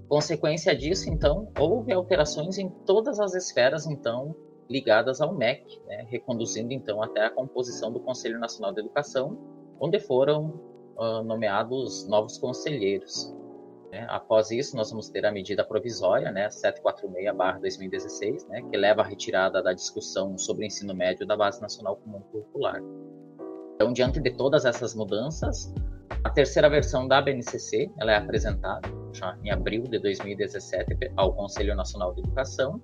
Consequência 0.08 0.74
disso, 0.74 1.10
então, 1.10 1.52
houve 1.60 1.92
alterações 1.92 2.58
em 2.58 2.70
todas 2.70 3.20
as 3.20 3.36
esferas, 3.36 3.86
então, 3.86 4.34
ligadas 4.70 5.20
ao 5.20 5.36
MEC, 5.36 5.82
né, 5.86 6.08
reconduzindo, 6.10 6.74
então, 6.74 7.04
até 7.04 7.26
a 7.26 7.30
composição 7.30 7.92
do 7.92 8.00
Conselho 8.00 8.40
Nacional 8.40 8.74
de 8.74 8.80
Educação, 8.80 9.38
onde 9.80 10.00
foram 10.00 10.62
uh, 10.98 11.22
nomeados 11.24 12.08
novos 12.08 12.38
conselheiros. 12.38 13.36
Né. 13.92 14.06
Após 14.10 14.50
isso, 14.50 14.78
nós 14.78 14.92
vamos 14.92 15.10
ter 15.10 15.26
a 15.26 15.32
medida 15.32 15.66
provisória, 15.66 16.32
né, 16.32 16.48
746-2016, 16.48 18.48
né, 18.48 18.62
que 18.62 18.78
leva 18.78 19.02
à 19.02 19.06
retirada 19.06 19.62
da 19.62 19.74
discussão 19.74 20.38
sobre 20.38 20.64
o 20.64 20.68
ensino 20.68 20.96
médio 20.96 21.28
da 21.28 21.36
Base 21.36 21.62
Nacional 21.62 21.98
Comum 21.98 22.22
Curricular. 22.32 22.82
Então, 23.76 23.92
diante 23.92 24.22
de 24.22 24.32
todas 24.32 24.64
essas 24.64 24.96
mudanças, 24.96 25.70
a 26.24 26.30
terceira 26.30 26.70
versão 26.70 27.06
da 27.08 27.22
BNCC 27.22 27.92
ela 28.00 28.14
é 28.14 28.16
apresentada 28.16 28.97
já 29.18 29.38
em 29.44 29.52
abril 29.52 29.84
de 29.84 30.00
2017 30.00 31.12
ao 31.16 31.34
Conselho 31.34 31.76
Nacional 31.76 32.14
de 32.14 32.22
Educação. 32.22 32.82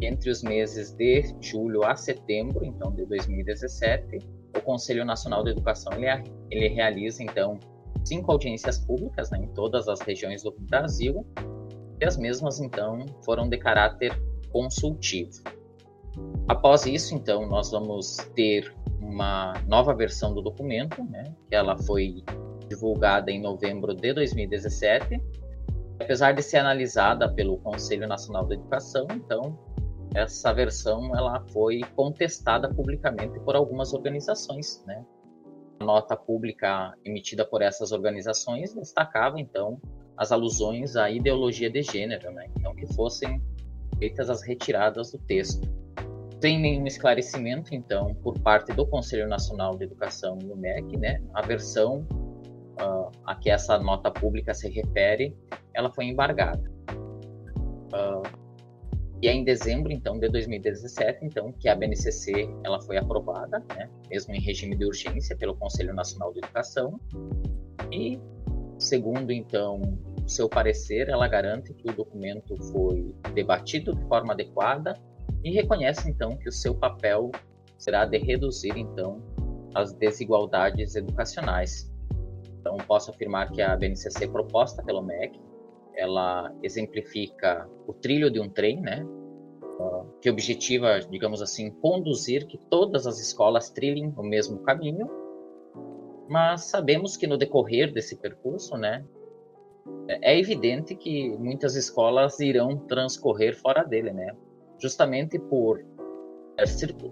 Entre 0.00 0.30
os 0.30 0.42
meses 0.42 0.92
de 0.92 1.34
julho 1.40 1.84
a 1.84 1.96
setembro, 1.96 2.64
então 2.64 2.92
de 2.92 3.04
2017, 3.04 4.18
o 4.56 4.60
Conselho 4.60 5.04
Nacional 5.04 5.42
de 5.42 5.50
Educação 5.50 5.92
ele, 5.94 6.06
ele 6.50 6.68
realiza 6.68 7.22
então 7.22 7.58
cinco 8.04 8.30
audiências 8.30 8.78
públicas 8.78 9.30
né, 9.30 9.38
em 9.38 9.48
todas 9.48 9.88
as 9.88 10.00
regiões 10.00 10.42
do 10.42 10.54
Brasil 10.58 11.26
e 12.00 12.04
as 12.04 12.16
mesmas 12.16 12.60
então 12.60 13.04
foram 13.24 13.48
de 13.48 13.58
caráter 13.58 14.16
consultivo. 14.50 15.42
Após 16.46 16.86
isso, 16.86 17.14
então, 17.14 17.46
nós 17.46 17.72
vamos 17.72 18.16
ter 18.36 18.72
uma 19.00 19.54
nova 19.66 19.92
versão 19.92 20.32
do 20.32 20.40
documento, 20.40 21.02
né, 21.04 21.34
que 21.48 21.54
ela 21.54 21.76
foi 21.76 22.22
divulgada 22.74 23.30
em 23.30 23.40
novembro 23.40 23.94
de 23.94 24.12
2017. 24.12 25.20
Apesar 26.00 26.32
de 26.32 26.42
ser 26.42 26.58
analisada 26.58 27.32
pelo 27.32 27.58
Conselho 27.58 28.06
Nacional 28.08 28.44
de 28.46 28.54
Educação, 28.54 29.06
então 29.12 29.56
essa 30.14 30.52
versão 30.52 31.16
ela 31.16 31.40
foi 31.52 31.80
contestada 31.96 32.68
publicamente 32.68 33.38
por 33.40 33.54
algumas 33.54 33.92
organizações, 33.94 34.82
né? 34.86 35.04
A 35.80 35.84
nota 35.84 36.16
pública 36.16 36.94
emitida 37.04 37.44
por 37.44 37.62
essas 37.62 37.92
organizações 37.92 38.74
destacava 38.74 39.40
então 39.40 39.80
as 40.16 40.30
alusões 40.30 40.96
à 40.96 41.10
ideologia 41.10 41.70
de 41.70 41.82
gênero, 41.82 42.30
né? 42.32 42.46
Então 42.58 42.74
que 42.74 42.86
fossem 42.94 43.40
feitas 43.98 44.28
as 44.28 44.42
retiradas 44.42 45.12
do 45.12 45.18
texto. 45.18 45.68
Sem 46.40 46.60
nenhum 46.60 46.86
esclarecimento, 46.86 47.74
então, 47.74 48.14
por 48.16 48.38
parte 48.40 48.72
do 48.74 48.86
Conselho 48.86 49.26
Nacional 49.26 49.76
de 49.76 49.84
Educação 49.84 50.38
e 50.42 50.50
o 50.50 50.56
MEC, 50.56 50.96
né? 50.98 51.22
A 51.32 51.40
versão 51.40 52.06
uh, 52.80 53.10
a 53.24 53.34
que 53.34 53.50
essa 53.50 53.78
nota 53.78 54.10
pública 54.10 54.54
se 54.54 54.68
refere, 54.68 55.36
ela 55.72 55.90
foi 55.90 56.06
embargada. 56.06 56.70
Uh, 57.92 58.44
e 59.22 59.28
é 59.28 59.32
em 59.32 59.42
dezembro, 59.42 59.90
então, 59.90 60.18
de 60.18 60.28
2017, 60.28 61.24
então, 61.24 61.50
que 61.52 61.66
a 61.68 61.74
BNCC 61.74 62.46
ela 62.62 62.80
foi 62.82 62.98
aprovada, 62.98 63.64
né, 63.74 63.88
mesmo 64.10 64.34
em 64.34 64.40
regime 64.40 64.76
de 64.76 64.84
urgência, 64.84 65.34
pelo 65.34 65.56
Conselho 65.56 65.94
Nacional 65.94 66.30
de 66.32 66.40
Educação. 66.40 67.00
E, 67.90 68.20
segundo, 68.78 69.32
então, 69.32 69.98
seu 70.26 70.46
parecer, 70.46 71.08
ela 71.08 71.26
garante 71.26 71.72
que 71.72 71.88
o 71.88 71.94
documento 71.94 72.54
foi 72.70 73.14
debatido 73.32 73.94
de 73.94 74.04
forma 74.08 74.34
adequada 74.34 75.00
e 75.42 75.52
reconhece, 75.52 76.10
então, 76.10 76.36
que 76.36 76.48
o 76.48 76.52
seu 76.52 76.74
papel 76.74 77.30
será 77.78 78.04
de 78.04 78.18
reduzir, 78.18 78.76
então, 78.76 79.22
as 79.74 79.94
desigualdades 79.94 80.96
educacionais 80.96 81.90
então, 82.74 82.86
posso 82.86 83.10
afirmar 83.10 83.50
que 83.52 83.62
a 83.62 83.76
BNCC 83.76 84.28
proposta 84.28 84.82
pelo 84.82 85.02
MEC, 85.02 85.40
ela 85.94 86.52
exemplifica 86.62 87.68
o 87.86 87.92
trilho 87.92 88.30
de 88.30 88.40
um 88.40 88.48
trem, 88.48 88.80
né? 88.80 89.06
Que 90.20 90.30
objetiva, 90.30 91.00
digamos 91.00 91.40
assim, 91.42 91.70
conduzir 91.70 92.46
que 92.46 92.58
todas 92.58 93.06
as 93.06 93.20
escolas 93.20 93.70
trilhem 93.70 94.12
o 94.16 94.22
mesmo 94.22 94.58
caminho. 94.60 95.08
mas 96.26 96.64
sabemos 96.64 97.18
que 97.18 97.26
no 97.26 97.36
decorrer 97.36 97.92
desse 97.92 98.16
percurso, 98.16 98.78
né, 98.78 99.04
é 100.22 100.38
evidente 100.38 100.94
que 100.94 101.36
muitas 101.36 101.76
escolas 101.76 102.40
irão 102.40 102.78
transcorrer 102.78 103.54
fora 103.54 103.84
dele, 103.84 104.10
né, 104.10 104.34
justamente 104.78 105.38
por 105.38 105.84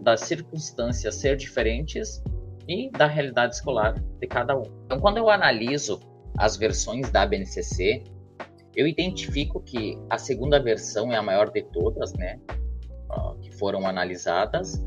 das 0.01 0.21
circunstâncias 0.21 1.15
ser 1.17 1.37
diferentes 1.37 2.23
e 2.69 2.91
da 2.91 3.07
realidade 3.07 3.57
escolar 3.57 3.95
de 4.21 4.27
cada 4.27 4.57
um. 4.57 4.65
Então, 4.85 5.01
quando 5.01 5.19
eu 5.19 5.29
analiso 5.29 6.01
as 6.37 6.57
versões 6.57 7.11
da 7.11 7.27
BNCC, 7.27 8.05
eu 8.75 8.87
identifico 8.87 9.61
que 9.61 9.99
a 10.09 10.17
segunda 10.17 10.59
versão 10.59 11.13
é 11.13 11.17
a 11.17 11.23
maior 11.23 11.51
de 11.51 11.63
todas, 11.63 12.13
né, 12.15 12.41
que 13.43 13.51
foram 13.53 13.87
analisadas, 13.87 14.83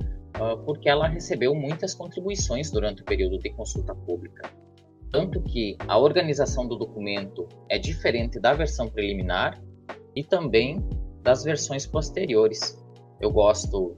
porque 0.66 0.90
ela 0.90 1.08
recebeu 1.08 1.54
muitas 1.54 1.94
contribuições 1.94 2.72
durante 2.72 3.04
o 3.04 3.06
período 3.06 3.38
de 3.38 3.50
consulta 3.52 3.94
pública. 3.94 4.50
Tanto 5.12 5.42
que 5.42 5.78
a 5.88 5.98
organização 5.98 6.68
do 6.68 6.76
documento 6.76 7.48
é 7.70 7.78
diferente 7.78 8.40
da 8.40 8.54
versão 8.54 8.90
preliminar 8.90 9.62
e 10.16 10.24
também 10.24 10.84
das 11.22 11.44
versões 11.44 11.86
posteriores. 11.86 12.84
Eu 13.22 13.32
gosto 13.32 13.96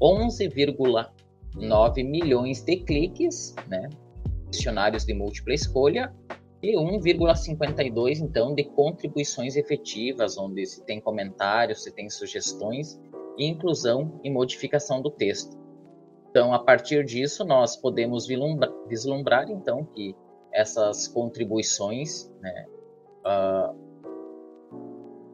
11,9 0.00 2.04
milhões 2.04 2.62
de 2.62 2.76
cliques, 2.76 3.54
né, 3.68 3.88
questionários 4.46 5.04
de 5.04 5.14
múltipla 5.14 5.54
escolha, 5.54 6.12
e 6.62 6.76
1,52 6.76 8.20
então 8.20 8.54
de 8.54 8.64
contribuições 8.64 9.54
efetivas, 9.54 10.38
onde 10.38 10.64
se 10.64 10.82
tem 10.84 10.98
comentários, 10.98 11.82
se 11.82 11.92
tem 11.92 12.08
sugestões 12.08 12.98
e 13.36 13.46
inclusão 13.46 14.18
e 14.24 14.30
modificação 14.30 15.02
do 15.02 15.10
texto. 15.10 15.58
Então, 16.30 16.54
a 16.54 16.58
partir 16.58 17.04
disso, 17.04 17.44
nós 17.44 17.76
podemos 17.76 18.26
vislumbrar, 18.26 18.72
vislumbrar 18.88 19.50
então 19.50 19.84
que 19.84 20.16
essas 20.52 21.06
contribuições, 21.06 22.32
né, 22.40 22.66
uh, 23.26 23.83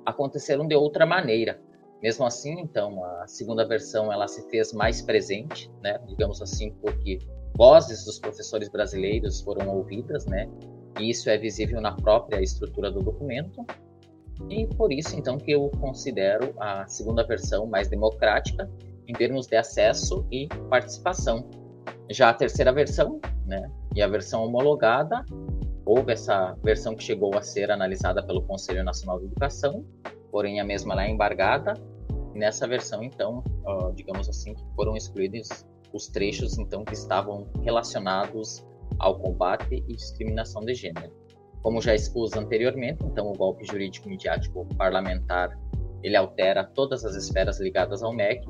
aconteceram 0.05 0.67
de 0.67 0.75
outra 0.75 1.05
maneira. 1.07 1.61
Mesmo 2.03 2.25
assim, 2.25 2.59
então, 2.61 3.05
a 3.05 3.27
segunda 3.27 3.67
versão 3.67 4.13
ela 4.13 4.27
se 4.27 4.49
fez 4.49 4.73
mais 4.73 5.03
presente, 5.03 5.71
né? 5.83 5.99
Digamos 6.07 6.41
assim, 6.41 6.73
porque 6.81 7.19
vozes 7.55 8.05
dos 8.05 8.19
professores 8.19 8.69
brasileiros 8.71 9.41
foram 9.43 9.69
ouvidas, 9.69 10.25
né? 10.27 10.49
E 10.99 11.11
isso 11.11 11.29
é 11.29 11.37
visível 11.37 11.81
na 11.81 11.93
própria 11.93 12.41
estrutura 12.41 12.91
do 12.91 13.03
documento. 13.03 13.65
E 14.49 14.67
por 14.67 14.91
isso, 14.91 15.15
então, 15.15 15.37
que 15.37 15.51
eu 15.51 15.71
considero 15.81 16.55
a 16.59 16.87
segunda 16.87 17.23
versão 17.27 17.67
mais 17.67 17.89
democrática 17.89 18.71
em 19.07 19.13
termos 19.13 19.47
de 19.47 19.57
acesso 19.57 20.25
e 20.31 20.49
participação. 20.71 21.45
Já 22.11 22.31
a 22.31 22.35
terceira 22.35 22.73
versão, 22.73 23.21
né, 23.45 23.71
e 23.95 24.01
a 24.01 24.09
versão 24.09 24.45
homologada, 24.45 25.25
houve 25.91 26.13
essa 26.13 26.57
versão 26.63 26.95
que 26.95 27.03
chegou 27.03 27.37
a 27.37 27.43
ser 27.43 27.69
analisada 27.69 28.25
pelo 28.25 28.43
Conselho 28.43 28.85
Nacional 28.85 29.19
de 29.19 29.27
Educação, 29.27 29.85
porém 30.31 30.61
a 30.61 30.65
mesma 30.65 30.95
lá 30.95 31.05
é 31.05 31.11
embargada. 31.11 31.75
Nessa 32.33 32.69
versão, 32.69 33.03
então, 33.03 33.43
uh, 33.67 33.93
digamos 33.93 34.29
assim, 34.29 34.55
foram 34.77 34.97
excluídos 34.97 35.49
os 35.93 36.07
trechos 36.07 36.57
então 36.59 36.85
que 36.85 36.95
estavam 36.95 37.49
relacionados 37.63 38.65
ao 39.01 39.19
combate 39.19 39.85
e 39.89 39.97
discriminação 39.97 40.65
de 40.65 40.75
gênero. 40.75 41.13
Como 41.61 41.83
já 41.83 41.93
expus 41.93 42.37
anteriormente, 42.37 43.05
então 43.05 43.27
o 43.27 43.37
golpe 43.37 43.65
jurídico 43.65 44.09
midiático 44.09 44.65
parlamentar 44.77 45.59
ele 46.05 46.17
altera 46.17 46.65
todas 46.65 47.05
as 47.05 47.17
esferas 47.17 47.59
ligadas 47.59 48.01
ao 48.05 48.15
MEC 48.15 48.47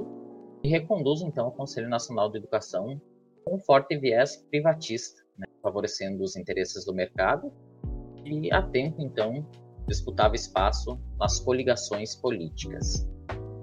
e 0.62 0.68
reconduz 0.68 1.22
então 1.22 1.48
o 1.48 1.53
Conselho 1.53 1.88
Nacional 1.88 2.31
de 2.31 2.37
Educação 2.37 3.00
com 3.46 3.55
um 3.55 3.59
forte 3.59 3.96
viés 3.96 4.37
privatista 4.50 5.20
favorecendo 5.71 6.25
os 6.25 6.37
interesses 6.37 6.85
do 6.85 6.93
mercado, 6.93 7.53
e 8.25 8.53
há 8.53 8.61
tempo, 8.61 9.01
então, 9.01 9.47
disputava 9.87 10.35
espaço 10.35 10.99
nas 11.19 11.39
coligações 11.39 12.15
políticas. 12.15 13.09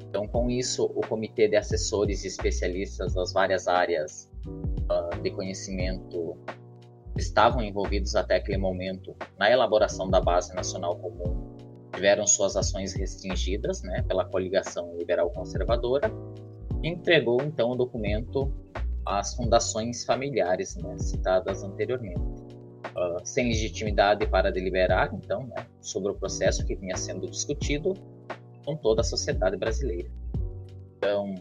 Então, 0.09 0.27
com 0.27 0.49
isso, 0.49 0.85
o 0.85 1.01
Comitê 1.01 1.47
de 1.47 1.57
Assessores 1.57 2.23
e 2.23 2.27
Especialistas 2.27 3.13
das 3.13 3.33
várias 3.33 3.67
áreas 3.67 4.29
uh, 4.47 5.21
de 5.21 5.29
conhecimento 5.31 6.37
estavam 7.17 7.61
envolvidos 7.61 8.15
até 8.15 8.37
aquele 8.37 8.57
momento 8.57 9.15
na 9.37 9.51
elaboração 9.51 10.09
da 10.09 10.21
Base 10.21 10.55
Nacional 10.55 10.97
Comum 10.97 11.57
tiveram 11.93 12.27
suas 12.27 12.55
ações 12.55 12.93
restringidas 12.93 13.81
né, 13.81 14.03
pela 14.03 14.23
coligação 14.23 14.95
liberal 14.95 15.31
conservadora 15.31 16.11
e 16.83 16.89
entregou 16.89 17.41
então 17.41 17.71
o 17.71 17.75
documento 17.75 18.53
as 19.07 19.33
fundações 19.33 20.03
familiares 20.03 20.75
né, 20.75 20.97
citadas 20.97 21.63
anteriormente. 21.63 22.47
Uh, 22.95 23.19
sem 23.23 23.47
legitimidade 23.47 24.25
para 24.27 24.51
deliberar, 24.51 25.13
então, 25.13 25.45
né, 25.47 25.67
sobre 25.81 26.11
o 26.11 26.15
processo 26.15 26.65
que 26.65 26.75
vinha 26.75 26.95
sendo 26.95 27.29
discutido 27.29 27.93
com 28.65 28.75
toda 28.75 29.01
a 29.01 29.03
sociedade 29.03 29.55
brasileira. 29.55 30.09
Então, 30.97 31.35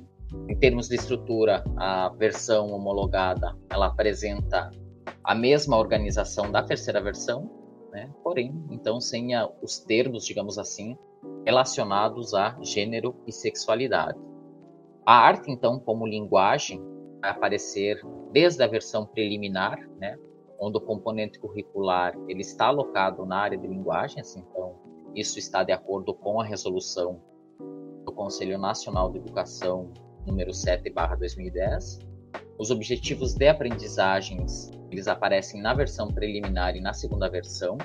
em 0.48 0.56
termos 0.56 0.88
de 0.88 0.96
estrutura, 0.96 1.64
a 1.76 2.08
versão 2.10 2.72
homologada 2.72 3.56
ela 3.70 3.86
apresenta 3.86 4.70
a 5.24 5.34
mesma 5.34 5.76
organização 5.76 6.50
da 6.50 6.62
terceira 6.62 7.00
versão, 7.00 7.50
né, 7.92 8.10
porém, 8.22 8.52
então, 8.70 9.00
sem 9.00 9.34
a, 9.34 9.48
os 9.62 9.78
termos, 9.78 10.24
digamos 10.24 10.58
assim, 10.58 10.96
relacionados 11.44 12.34
a 12.34 12.56
gênero 12.60 13.14
e 13.26 13.32
sexualidade. 13.32 14.18
A 15.06 15.14
arte, 15.14 15.50
então, 15.50 15.78
como 15.78 16.06
linguagem, 16.06 16.82
aparecer 17.30 18.00
desde 18.32 18.62
a 18.62 18.66
versão 18.66 19.06
preliminar, 19.06 19.78
né, 19.98 20.18
onde 20.58 20.78
o 20.78 20.80
componente 20.80 21.38
curricular 21.38 22.16
ele 22.28 22.40
está 22.40 22.66
alocado 22.66 23.24
na 23.26 23.38
área 23.38 23.58
de 23.58 23.66
linguagens, 23.66 24.36
então 24.36 24.74
isso 25.14 25.38
está 25.38 25.62
de 25.62 25.72
acordo 25.72 26.14
com 26.14 26.40
a 26.40 26.44
resolução 26.44 27.20
do 28.04 28.12
Conselho 28.12 28.58
Nacional 28.58 29.10
de 29.10 29.18
Educação 29.18 29.90
número 30.26 30.52
7/2010. 30.52 31.98
Os 32.58 32.70
objetivos 32.70 33.34
de 33.34 33.48
aprendizagens, 33.48 34.70
eles 34.90 35.08
aparecem 35.08 35.60
na 35.60 35.74
versão 35.74 36.08
preliminar 36.08 36.74
e 36.76 36.80
na 36.80 36.92
segunda 36.92 37.28
versão, 37.28 37.76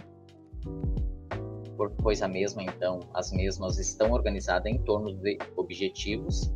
pois 2.01 2.21
a 2.21 2.27
mesma 2.27 2.63
então, 2.63 2.99
as 3.13 3.32
mesmas 3.32 3.77
estão 3.80 4.12
organizadas 4.12 4.71
em 4.71 4.77
torno 4.80 5.13
de 5.13 5.38
objetivos. 5.56 6.54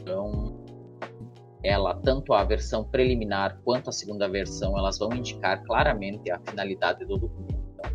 Então, 0.00 0.49
ela, 1.62 1.94
tanto 1.94 2.32
a 2.32 2.42
versão 2.42 2.84
preliminar 2.84 3.60
quanto 3.64 3.90
a 3.90 3.92
segunda 3.92 4.28
versão, 4.28 4.78
elas 4.78 4.98
vão 4.98 5.12
indicar 5.12 5.62
claramente 5.64 6.30
a 6.30 6.38
finalidade 6.40 7.04
do 7.04 7.18
documento. 7.18 7.60
Então, 7.74 7.90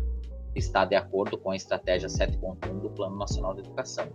está 0.54 0.84
de 0.84 0.94
acordo 0.94 1.36
com 1.36 1.50
a 1.50 1.56
estratégia 1.56 2.08
7.1 2.08 2.80
do 2.80 2.90
Plano 2.90 3.16
Nacional 3.16 3.54
de 3.54 3.60
Educação. 3.60 4.06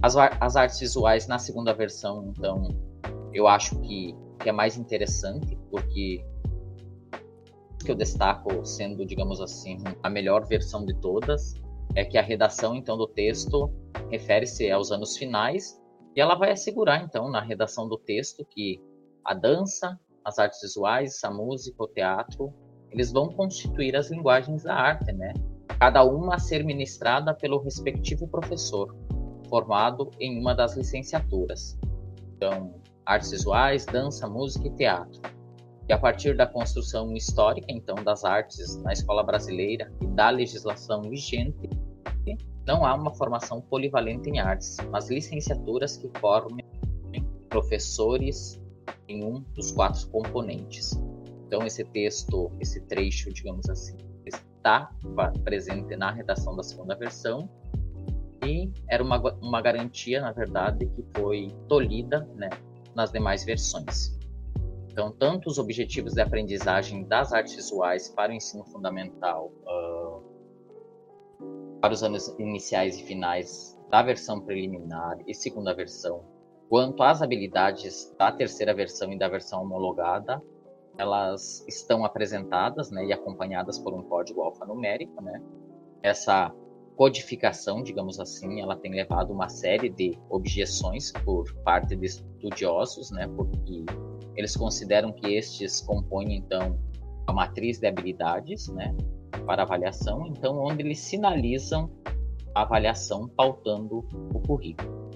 As, 0.00 0.16
as, 0.16 0.56
artes 0.56 0.80
visuais 0.80 1.26
na 1.26 1.38
segunda 1.38 1.72
versão, 1.72 2.32
então, 2.36 2.68
eu 3.32 3.46
acho 3.46 3.78
que, 3.80 4.16
que 4.38 4.48
é 4.48 4.52
mais 4.52 4.76
interessante, 4.76 5.56
porque 5.70 6.24
que 7.84 7.90
eu 7.90 7.96
destaco 7.96 8.64
sendo, 8.64 9.04
digamos 9.04 9.40
assim, 9.40 9.78
a 10.04 10.08
melhor 10.08 10.46
versão 10.46 10.86
de 10.86 10.94
todas, 10.94 11.54
é 11.96 12.04
que 12.04 12.16
a 12.16 12.22
redação 12.22 12.76
então 12.76 12.96
do 12.96 13.08
texto 13.08 13.70
refere-se 14.08 14.70
aos 14.70 14.92
anos 14.92 15.16
finais 15.16 15.81
e 16.14 16.20
ela 16.20 16.34
vai 16.34 16.50
assegurar, 16.50 17.02
então, 17.02 17.30
na 17.30 17.40
redação 17.40 17.88
do 17.88 17.96
texto, 17.96 18.44
que 18.44 18.80
a 19.24 19.34
dança, 19.34 19.98
as 20.24 20.38
artes 20.38 20.60
visuais, 20.60 21.22
a 21.24 21.30
música, 21.30 21.82
o 21.82 21.88
teatro, 21.88 22.52
eles 22.90 23.10
vão 23.10 23.28
constituir 23.28 23.96
as 23.96 24.10
linguagens 24.10 24.64
da 24.64 24.74
arte, 24.74 25.10
né? 25.12 25.32
Cada 25.80 26.04
uma 26.04 26.34
a 26.34 26.38
ser 26.38 26.62
ministrada 26.64 27.34
pelo 27.34 27.58
respectivo 27.58 28.28
professor, 28.28 28.94
formado 29.48 30.10
em 30.20 30.38
uma 30.38 30.54
das 30.54 30.76
licenciaturas. 30.76 31.78
Então, 32.36 32.74
artes 33.06 33.30
visuais, 33.30 33.86
dança, 33.86 34.28
música 34.28 34.68
e 34.68 34.70
teatro. 34.70 35.20
E 35.88 35.92
a 35.92 35.98
partir 35.98 36.36
da 36.36 36.46
construção 36.46 37.12
histórica, 37.16 37.66
então, 37.70 37.96
das 37.96 38.24
artes 38.24 38.76
na 38.82 38.92
escola 38.92 39.22
brasileira 39.22 39.92
e 40.00 40.06
da 40.06 40.30
legislação 40.30 41.02
vigente, 41.02 41.68
não 42.66 42.84
há 42.84 42.94
uma 42.94 43.12
formação 43.14 43.60
polivalente 43.60 44.30
em 44.30 44.38
artes, 44.38 44.76
mas 44.90 45.10
licenciaturas 45.10 45.96
que 45.96 46.08
formem 46.18 46.64
professores 47.48 48.60
em 49.08 49.24
um 49.24 49.40
dos 49.54 49.72
quatro 49.72 50.08
componentes. 50.08 50.92
Então, 51.46 51.66
esse 51.66 51.84
texto, 51.84 52.50
esse 52.60 52.80
trecho, 52.82 53.32
digamos 53.32 53.68
assim, 53.68 53.96
está 54.24 54.90
presente 55.44 55.96
na 55.96 56.10
redação 56.10 56.56
da 56.56 56.62
segunda 56.62 56.94
versão 56.94 57.48
e 58.44 58.72
era 58.88 59.02
uma, 59.02 59.20
uma 59.40 59.60
garantia, 59.60 60.20
na 60.20 60.32
verdade, 60.32 60.86
que 60.86 61.04
foi 61.16 61.54
tolhida 61.68 62.28
né, 62.34 62.48
nas 62.94 63.12
demais 63.12 63.44
versões. 63.44 64.18
Então, 64.90 65.10
tanto 65.10 65.48
os 65.48 65.58
objetivos 65.58 66.14
de 66.14 66.20
aprendizagem 66.20 67.04
das 67.04 67.32
artes 67.32 67.54
visuais 67.54 68.08
para 68.08 68.30
o 68.30 68.34
ensino 68.34 68.64
fundamental, 68.64 69.50
uh, 69.62 70.11
para 71.82 71.92
os 71.92 72.04
anos 72.04 72.28
iniciais 72.38 72.96
e 72.96 73.02
finais 73.02 73.76
da 73.90 74.02
versão 74.02 74.40
preliminar 74.40 75.18
e 75.26 75.34
segunda 75.34 75.74
versão, 75.74 76.22
quanto 76.68 77.02
às 77.02 77.20
habilidades 77.20 78.14
da 78.16 78.30
terceira 78.30 78.72
versão 78.72 79.12
e 79.12 79.18
da 79.18 79.28
versão 79.28 79.62
homologada, 79.62 80.40
elas 80.96 81.66
estão 81.66 82.04
apresentadas 82.04 82.92
né, 82.92 83.04
e 83.06 83.12
acompanhadas 83.12 83.80
por 83.80 83.92
um 83.92 84.02
código 84.04 84.42
alfanumérico. 84.42 85.20
Né? 85.20 85.42
Essa 86.02 86.54
codificação, 86.96 87.82
digamos 87.82 88.20
assim, 88.20 88.60
ela 88.60 88.76
tem 88.76 88.92
levado 88.92 89.32
uma 89.32 89.48
série 89.48 89.90
de 89.90 90.16
objeções 90.30 91.10
por 91.24 91.52
parte 91.64 91.96
de 91.96 92.06
estudiosos, 92.06 93.10
né, 93.10 93.26
porque 93.36 93.84
eles 94.36 94.56
consideram 94.56 95.12
que 95.12 95.34
estes 95.34 95.80
compõem, 95.80 96.36
então, 96.36 96.78
a 97.26 97.32
matriz 97.32 97.80
de 97.80 97.88
habilidades 97.88 98.68
né, 98.68 98.94
para 99.46 99.62
avaliação, 99.62 100.26
então, 100.26 100.58
onde 100.58 100.82
eles 100.82 100.98
sinalizam 100.98 101.90
a 102.54 102.62
avaliação 102.62 103.28
pautando 103.28 104.04
o 104.34 104.40
currículo. 104.40 105.10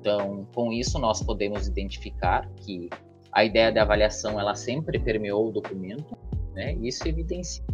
Então, 0.00 0.46
com 0.54 0.72
isso, 0.72 0.98
nós 0.98 1.22
podemos 1.22 1.66
identificar 1.66 2.48
que 2.56 2.88
a 3.32 3.44
ideia 3.44 3.70
de 3.70 3.78
avaliação 3.78 4.38
ela 4.40 4.54
sempre 4.54 4.98
permeou 4.98 5.48
o 5.48 5.52
documento, 5.52 6.16
né? 6.54 6.74
Isso 6.74 7.06
evidencia 7.06 7.64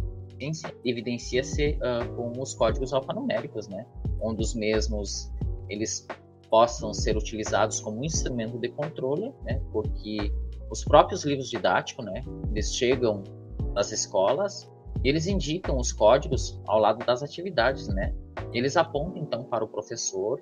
evidencia-se 0.83 1.77
uh, 1.77 2.15
com 2.15 2.41
os 2.41 2.53
códigos 2.53 2.91
alfanuméricos, 2.91 3.67
né? 3.67 3.85
Onde 4.19 4.41
os 4.41 4.53
mesmos 4.53 5.31
eles 5.69 6.05
possam 6.49 6.93
ser 6.93 7.15
utilizados 7.15 7.79
como 7.79 8.03
instrumento 8.03 8.57
de 8.57 8.69
controle, 8.69 9.33
né? 9.43 9.61
Porque 9.71 10.31
os 10.69 10.83
próprios 10.83 11.23
livros 11.23 11.49
didáticos, 11.49 12.03
né? 12.03 12.25
Eles 12.51 12.75
chegam 12.75 13.23
nas 13.73 13.91
escolas 13.91 14.69
eles 15.03 15.27
indicam 15.27 15.77
os 15.77 15.91
códigos 15.91 16.61
ao 16.67 16.79
lado 16.79 17.05
das 17.05 17.21
atividades, 17.21 17.87
né? 17.87 18.13
Eles 18.53 18.77
apontam 18.77 19.21
então 19.21 19.43
para 19.43 19.63
o 19.63 19.67
professor 19.67 20.41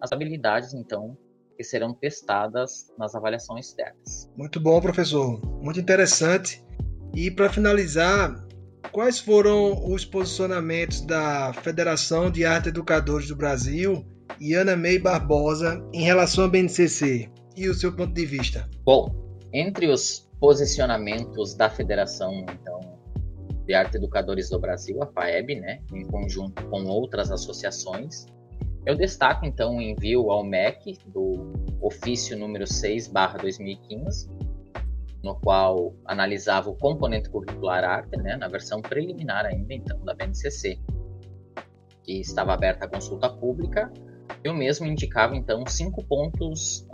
as 0.00 0.12
habilidades 0.12 0.72
então 0.74 1.16
que 1.56 1.64
serão 1.64 1.92
testadas 1.92 2.86
nas 2.96 3.14
avaliações 3.14 3.66
externas. 3.66 4.30
Muito 4.36 4.60
bom, 4.60 4.80
professor. 4.80 5.40
Muito 5.60 5.80
interessante. 5.80 6.64
E 7.14 7.30
para 7.32 7.50
finalizar, 7.50 8.46
quais 8.92 9.18
foram 9.18 9.92
os 9.92 10.04
posicionamentos 10.04 11.00
da 11.00 11.52
Federação 11.52 12.30
de 12.30 12.44
Arte 12.44 12.68
Educadores 12.68 13.26
do 13.26 13.34
Brasil 13.34 14.06
e 14.40 14.54
Ana 14.54 14.76
May 14.76 15.00
Barbosa 15.00 15.84
em 15.92 16.02
relação 16.02 16.44
à 16.44 16.48
BNCC 16.48 17.28
e 17.56 17.68
o 17.68 17.74
seu 17.74 17.94
ponto 17.94 18.12
de 18.12 18.24
vista? 18.24 18.70
Bom, 18.84 19.12
entre 19.52 19.88
os 19.88 20.30
posicionamentos 20.38 21.56
da 21.56 21.68
Federação 21.68 22.32
então 22.32 22.77
de 23.68 23.74
Arte 23.74 23.98
Educadores 23.98 24.48
do 24.48 24.58
Brasil, 24.58 25.02
a 25.02 25.06
FAEB, 25.06 25.56
né, 25.56 25.82
em 25.92 26.02
conjunto 26.06 26.64
com 26.68 26.84
outras 26.86 27.30
associações, 27.30 28.24
eu 28.86 28.96
destaco 28.96 29.44
então 29.44 29.76
o 29.76 29.82
envio 29.82 30.30
ao 30.30 30.42
MEC 30.42 30.98
do 31.04 31.52
ofício 31.82 32.34
número 32.34 32.64
6/2015, 32.64 34.30
no 35.22 35.38
qual 35.38 35.94
analisava 36.06 36.70
o 36.70 36.76
componente 36.76 37.28
curricular 37.28 37.84
arte, 37.84 38.16
né, 38.16 38.36
na 38.36 38.48
versão 38.48 38.80
preliminar 38.80 39.44
ainda 39.44 39.74
então 39.74 40.02
da 40.02 40.14
BNCC, 40.14 40.80
que 42.02 42.20
estava 42.20 42.54
aberta 42.54 42.86
à 42.86 42.88
consulta 42.88 43.28
pública. 43.28 43.92
Eu 44.42 44.54
mesmo 44.54 44.86
indicava 44.86 45.36
então 45.36 45.66
cinco 45.66 46.02
pontos 46.06 46.86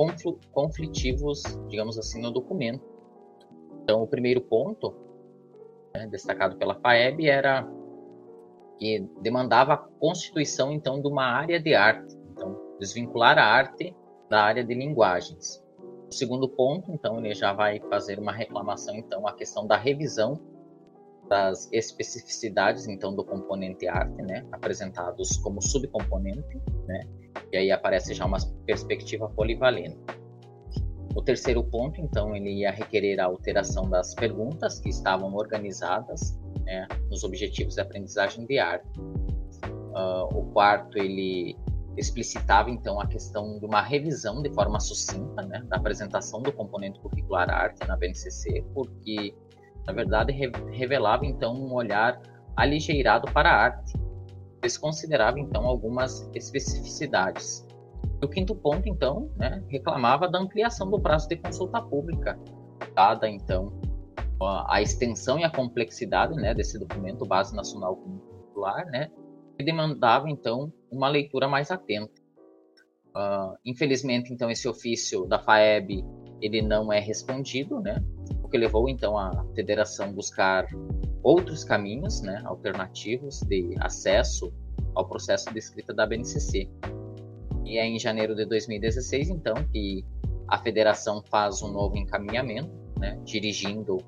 conflitivos, 0.51 1.41
digamos 1.69 1.97
assim, 1.99 2.21
no 2.21 2.33
documento. 2.33 2.83
Então, 3.83 4.03
o 4.03 4.07
primeiro 4.09 4.41
ponto, 4.41 5.04
né, 5.95 6.07
destacado 6.09 6.57
pela 6.57 6.75
FAEB, 6.75 7.29
era 7.29 7.67
que 8.79 9.09
demandava 9.21 9.75
a 9.75 9.77
constituição 9.77 10.73
então 10.73 11.01
de 11.01 11.07
uma 11.07 11.25
área 11.25 11.61
de 11.61 11.75
arte, 11.75 12.15
então 12.33 12.59
desvincular 12.81 13.39
a 13.39 13.45
arte 13.45 13.95
da 14.29 14.43
área 14.43 14.65
de 14.65 14.75
linguagens. 14.75 15.63
O 16.11 16.13
segundo 16.15 16.49
ponto, 16.49 16.93
então, 16.93 17.19
ele 17.19 17.35
já 17.35 17.53
vai 17.53 17.81
fazer 17.89 18.19
uma 18.19 18.33
reclamação 18.33 18.97
então 18.97 19.27
a 19.27 19.33
questão 19.33 19.67
da 19.67 19.77
revisão 19.77 20.41
das 21.29 21.73
especificidades 21.73 22.87
então 22.87 23.15
do 23.15 23.25
componente 23.25 23.89
arte, 23.89 24.21
né, 24.23 24.45
apresentados 24.53 25.39
como 25.39 25.63
subcomponente, 25.63 26.61
né, 26.87 27.01
e 27.53 27.57
aí 27.57 27.73
aparece 27.73 28.13
já 28.13 28.27
uma 28.27 28.39
perspectiva 28.67 29.29
polivalente. 29.29 29.99
O 31.15 31.23
terceiro 31.23 31.63
ponto, 31.63 32.01
então, 32.01 32.35
ele 32.35 32.51
ia 32.51 32.73
requerer 32.73 33.21
a 33.21 33.27
alteração 33.27 33.89
das 33.89 34.15
perguntas 34.15 34.81
que 34.81 34.89
estavam 34.89 35.33
organizadas 35.35 36.37
né, 36.65 36.89
nos 37.09 37.23
objetivos 37.23 37.75
de 37.75 37.81
aprendizagem 37.81 38.45
de 38.47 38.59
arte. 38.59 38.99
Uh, 38.99 40.37
o 40.37 40.51
quarto, 40.53 40.99
ele 40.99 41.57
explicitava, 41.97 42.69
então, 42.69 43.01
a 43.01 43.07
questão 43.07 43.61
de 43.61 43.65
uma 43.65 43.81
revisão 43.81 44.43
de 44.43 44.53
forma 44.53 44.81
sucinta 44.81 45.43
né, 45.43 45.63
da 45.69 45.77
apresentação 45.77 46.43
do 46.43 46.53
componente 46.53 46.99
curricular 46.99 47.49
arte 47.49 47.87
na 47.87 47.97
BNCC, 47.97 48.65
porque, 48.75 49.33
na 49.87 49.93
verdade, 49.93 50.33
re 50.33 50.51
revelava, 50.73 51.25
então, 51.25 51.55
um 51.55 51.73
olhar 51.73 52.21
aligeirado 52.57 53.31
para 53.33 53.51
a 53.51 53.57
arte. 53.57 53.95
Desconsiderava, 54.61 55.39
então, 55.39 55.65
algumas 55.65 56.29
especificidades. 56.35 57.65
E 58.23 58.25
o 58.25 58.29
quinto 58.29 58.55
ponto, 58.55 58.89
então, 58.89 59.31
né, 59.37 59.63
reclamava 59.69 60.29
da 60.29 60.39
ampliação 60.39 60.91
do 60.91 61.01
prazo 61.01 61.29
de 61.29 61.37
consulta 61.37 61.81
pública, 61.81 62.39
dada, 62.95 63.29
então, 63.29 63.73
a 64.67 64.83
extensão 64.83 65.39
e 65.39 65.45
a 65.45 65.51
complexidade 65.51 66.35
né, 66.35 66.55
desse 66.55 66.79
documento, 66.79 67.25
Base 67.25 67.55
Nacional 67.55 67.97
Curricular, 67.97 68.87
né, 68.87 69.11
que 69.57 69.65
demandava, 69.65 70.29
então, 70.29 70.73
uma 70.91 71.09
leitura 71.09 71.49
mais 71.49 71.71
atenta. 71.71 72.23
Uh, 73.17 73.57
infelizmente, 73.65 74.33
então, 74.33 74.51
esse 74.51 74.69
ofício 74.69 75.25
da 75.27 75.39
FAEB 75.39 76.05
ele 76.41 76.61
não 76.61 76.93
é 76.93 76.99
respondido, 76.99 77.81
né, 77.81 78.03
o 78.43 78.49
que 78.49 78.59
levou, 78.59 78.89
então, 78.89 79.17
a 79.17 79.45
federação 79.55 80.13
buscar 80.13 80.67
outros 81.23 81.65
caminhos 81.65 82.21
né, 82.21 82.43
alternativos 82.45 83.41
de 83.41 83.75
acesso 83.81 84.53
ao 84.95 85.09
processo 85.09 85.51
de 85.53 85.59
escrita 85.59 85.95
da 85.95 86.07
BNCC. 86.07 86.69
E 87.65 87.79
é 87.79 87.87
em 87.87 87.99
janeiro 87.99 88.35
de 88.35 88.45
2016, 88.45 89.31
então, 89.31 89.55
que 89.73 90.05
a 90.49 90.59
federação 90.59 91.23
faz 91.31 91.63
um 91.63 91.73
novo 91.73 91.97
encaminhamento, 91.97 92.71
né, 92.99 93.19
dirigindo 93.25 93.99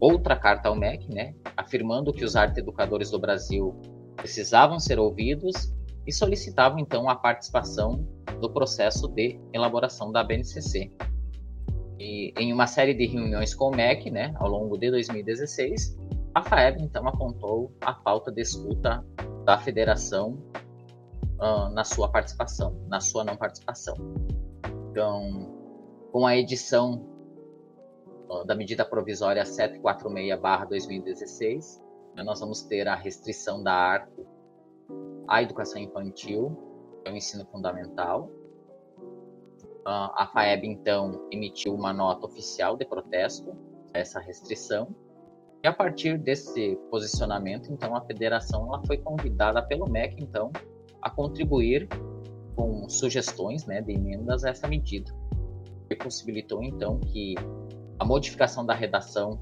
outra 0.00 0.34
carta 0.34 0.68
ao 0.68 0.74
MEC, 0.74 1.08
né, 1.12 1.34
afirmando 1.56 2.12
que 2.12 2.24
os 2.24 2.34
arte 2.34 2.60
educadores 2.60 3.10
do 3.10 3.18
Brasil 3.18 3.78
precisavam 4.16 4.80
ser 4.80 4.98
ouvidos 4.98 5.72
e 6.06 6.12
solicitavam 6.12 6.78
então 6.78 7.08
a 7.08 7.14
participação 7.14 8.06
do 8.40 8.50
processo 8.50 9.06
de 9.08 9.38
elaboração 9.52 10.10
da 10.10 10.24
BNCC. 10.24 10.90
E 11.98 12.32
em 12.36 12.52
uma 12.52 12.66
série 12.66 12.94
de 12.94 13.06
reuniões 13.06 13.54
com 13.54 13.68
o 13.68 13.76
MEC, 13.76 14.10
né, 14.10 14.34
ao 14.36 14.48
longo 14.48 14.76
de 14.76 14.90
2016, 14.90 15.96
a 16.34 16.42
FAEB 16.42 16.82
então 16.82 17.06
apontou 17.06 17.70
a 17.80 17.94
falta 17.94 18.32
de 18.32 18.40
escuta 18.40 19.04
da 19.44 19.58
federação 19.58 20.38
uh, 21.42 21.68
na 21.70 21.82
sua 21.82 22.08
participação, 22.08 22.76
na 22.88 23.00
sua 23.00 23.24
não 23.24 23.36
participação. 23.36 23.96
Então, 24.90 25.50
com 26.12 26.24
a 26.26 26.36
edição 26.36 27.10
da 28.46 28.54
medida 28.54 28.84
provisória 28.84 29.42
746/2016, 29.44 31.82
né, 32.14 32.22
nós 32.22 32.38
vamos 32.40 32.62
ter 32.62 32.86
a 32.88 32.94
restrição 32.94 33.62
da 33.62 33.74
arte 33.74 34.26
à 35.28 35.42
educação 35.42 35.78
infantil, 35.80 36.56
ao 37.06 37.14
ensino 37.14 37.46
fundamental. 37.46 38.28
A 39.84 40.26
FAEB, 40.32 40.66
então, 40.66 41.28
emitiu 41.30 41.74
uma 41.74 41.92
nota 41.92 42.24
oficial 42.26 42.74
de 42.76 42.86
protesto 42.86 43.54
a 43.92 43.98
essa 43.98 44.20
restrição. 44.20 44.94
E 45.62 45.66
a 45.66 45.72
partir 45.72 46.16
desse 46.18 46.76
posicionamento, 46.90 47.72
então, 47.72 47.96
a 47.96 48.00
federação 48.00 48.68
ela 48.68 48.80
foi 48.86 48.98
convidada 48.98 49.60
pelo 49.62 49.88
MEC, 49.88 50.22
então, 50.22 50.52
a 51.02 51.10
contribuir 51.10 51.88
com 52.54 52.88
sugestões 52.88 53.66
né, 53.66 53.82
de 53.82 53.92
emendas 53.92 54.44
a 54.44 54.50
essa 54.50 54.68
medida. 54.68 55.12
E 55.90 55.96
possibilitou, 55.96 56.62
então, 56.62 56.98
que 57.00 57.34
a 57.98 58.04
modificação 58.04 58.64
da 58.64 58.74
redação 58.74 59.38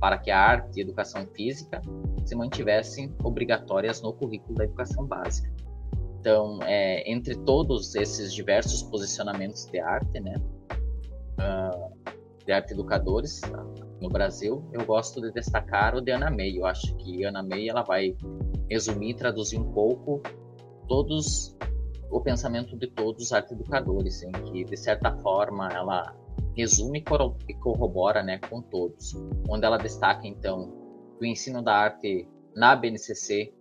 para 0.00 0.18
que 0.18 0.30
a 0.30 0.38
arte 0.38 0.78
e 0.78 0.80
a 0.80 0.84
educação 0.84 1.26
física 1.34 1.80
se 2.24 2.34
mantivessem 2.34 3.14
obrigatórias 3.22 4.02
no 4.02 4.12
currículo 4.12 4.54
da 4.54 4.64
educação 4.64 5.06
básica. 5.06 5.50
Então, 6.20 6.58
é, 6.62 7.10
entre 7.10 7.34
todos 7.36 7.94
esses 7.94 8.32
diversos 8.32 8.82
posicionamentos 8.82 9.66
de 9.66 9.80
arte, 9.80 10.20
né, 10.20 10.34
uh, 11.38 11.92
de 12.44 12.52
arte 12.52 12.72
educadores 12.72 13.40
no 14.00 14.08
Brasil, 14.08 14.64
eu 14.72 14.84
gosto 14.84 15.20
de 15.20 15.32
destacar 15.32 15.96
o 15.96 16.00
de 16.00 16.12
Ana 16.12 16.30
May. 16.30 16.58
Eu 16.58 16.66
acho 16.66 16.94
que 16.96 17.24
Ana 17.24 17.42
May 17.42 17.68
ela 17.68 17.82
vai 17.82 18.16
resumir, 18.70 19.14
traduzir 19.14 19.58
um 19.58 19.72
pouco 19.72 20.22
todos 20.92 21.56
o 22.10 22.20
pensamento 22.20 22.76
de 22.76 22.86
todos 22.86 23.24
os 23.24 23.32
arte 23.32 23.54
educadores, 23.54 24.22
em 24.22 24.30
que 24.30 24.62
de 24.62 24.76
certa 24.76 25.10
forma 25.20 25.66
ela 25.72 26.14
resume 26.54 27.02
e 27.48 27.54
corrobora, 27.54 28.22
né, 28.22 28.38
com 28.38 28.60
todos. 28.60 29.14
Onde 29.48 29.64
ela 29.64 29.78
destaca 29.78 30.26
então 30.26 30.70
que 31.18 31.24
o 31.24 31.26
ensino 31.26 31.62
da 31.62 31.74
arte 31.74 32.28
na 32.54 32.76
BNCC 32.76 33.54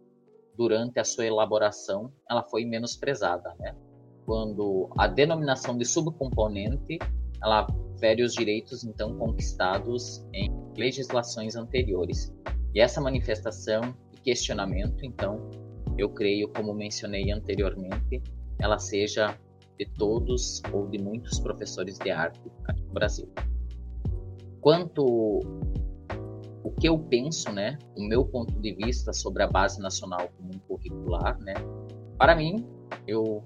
durante 0.57 0.99
a 0.99 1.05
sua 1.05 1.25
elaboração 1.25 2.11
ela 2.29 2.43
foi 2.43 2.65
menosprezada, 2.65 3.55
né? 3.57 3.73
Quando 4.25 4.89
a 4.97 5.07
denominação 5.07 5.77
de 5.77 5.85
subcomponente 5.85 6.99
ela 7.41 7.65
fere 7.97 8.23
os 8.23 8.33
direitos 8.33 8.83
então 8.83 9.17
conquistados 9.17 10.21
em 10.33 10.51
legislações 10.75 11.55
anteriores. 11.55 12.35
E 12.75 12.81
essa 12.81 12.99
manifestação 12.99 13.95
e 14.11 14.19
questionamento, 14.19 15.05
então, 15.05 15.49
eu 15.97 16.09
creio, 16.09 16.47
como 16.49 16.73
mencionei 16.73 17.31
anteriormente, 17.31 18.21
ela 18.59 18.79
seja 18.79 19.37
de 19.77 19.85
todos 19.97 20.61
ou 20.71 20.87
de 20.87 20.99
muitos 20.99 21.39
professores 21.39 21.97
de 21.97 22.11
arte 22.11 22.39
aqui 22.65 22.81
no 22.83 22.93
Brasil. 22.93 23.27
Quanto 24.59 25.39
o 26.63 26.71
que 26.79 26.87
eu 26.87 26.97
penso, 26.99 27.51
né, 27.51 27.77
o 27.95 28.03
meu 28.03 28.23
ponto 28.23 28.59
de 28.59 28.73
vista 28.73 29.11
sobre 29.11 29.41
a 29.43 29.47
base 29.47 29.81
nacional 29.81 30.29
comum 30.37 30.59
curricular, 30.67 31.39
né, 31.39 31.55
para 32.17 32.35
mim, 32.35 32.65
eu 33.07 33.43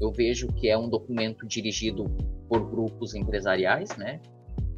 eu 0.00 0.12
vejo 0.12 0.48
que 0.48 0.68
é 0.68 0.76
um 0.76 0.88
documento 0.88 1.46
dirigido 1.46 2.04
por 2.48 2.68
grupos 2.68 3.14
empresariais, 3.14 3.96
né? 3.96 4.20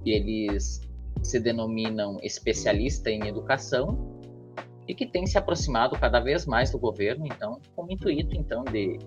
Que 0.02 0.11
eles 0.11 0.81
se 1.22 1.40
denominam 1.40 2.18
especialista 2.22 3.11
em 3.11 3.26
educação 3.26 4.15
e 4.87 4.94
que 4.94 5.07
tem 5.07 5.27
se 5.27 5.37
aproximado 5.37 5.99
cada 5.99 6.20
vez 6.20 6.46
mais 6.46 6.70
do 6.70 6.79
governo, 6.79 7.27
então, 7.27 7.61
com 7.75 7.85
o 7.85 7.90
intuito 7.90 8.37
então 8.37 8.64
de 8.64 8.99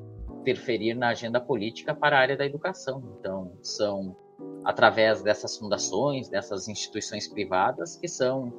interferir 0.42 0.94
na 0.94 1.10
agenda 1.10 1.39
política 1.39 1.94
para 1.94 2.18
a 2.18 2.20
área 2.20 2.38
da 2.38 2.46
educação. 2.46 3.02
Então, 3.20 3.54
são 3.62 4.15
através 4.63 5.22
dessas 5.22 5.58
fundações, 5.58 6.30
dessas 6.30 6.68
instituições 6.68 7.28
privadas 7.28 7.96
que 7.96 8.08
são 8.08 8.54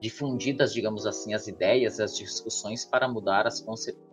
difundidas, 0.00 0.72
digamos 0.72 1.06
assim, 1.06 1.32
as 1.32 1.48
ideias, 1.48 1.98
as 2.00 2.16
discussões 2.16 2.84
para 2.84 3.08
mudar 3.08 3.46
as, 3.46 3.64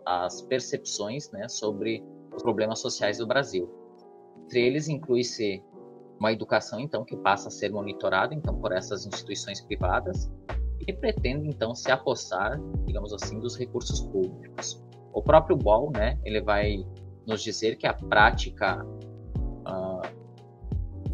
as 0.04 0.42
percepções 0.42 1.30
né, 1.30 1.48
sobre 1.48 2.02
os 2.34 2.42
problemas 2.42 2.80
sociais 2.80 3.18
do 3.18 3.26
Brasil. 3.26 3.70
Entre 4.44 4.60
eles 4.60 4.88
inclui-se 4.88 5.62
uma 6.18 6.32
educação 6.32 6.80
então 6.80 7.04
que 7.04 7.16
passa 7.16 7.48
a 7.48 7.50
ser 7.50 7.70
monitorada 7.70 8.34
então 8.34 8.58
por 8.58 8.72
essas 8.72 9.04
instituições 9.04 9.60
privadas 9.60 10.30
e 10.86 10.92
pretende 10.92 11.48
então 11.48 11.74
se 11.74 11.90
apossar, 11.90 12.60
digamos 12.86 13.12
assim, 13.12 13.38
dos 13.40 13.56
recursos 13.56 14.00
públicos. 14.00 14.82
O 15.12 15.22
próprio 15.22 15.56
Ball, 15.56 15.90
né, 15.92 16.18
ele 16.24 16.40
vai 16.40 16.84
nos 17.26 17.42
dizer 17.42 17.76
que 17.76 17.86
a 17.86 17.94
prática 17.94 18.84
uh, 18.84 20.24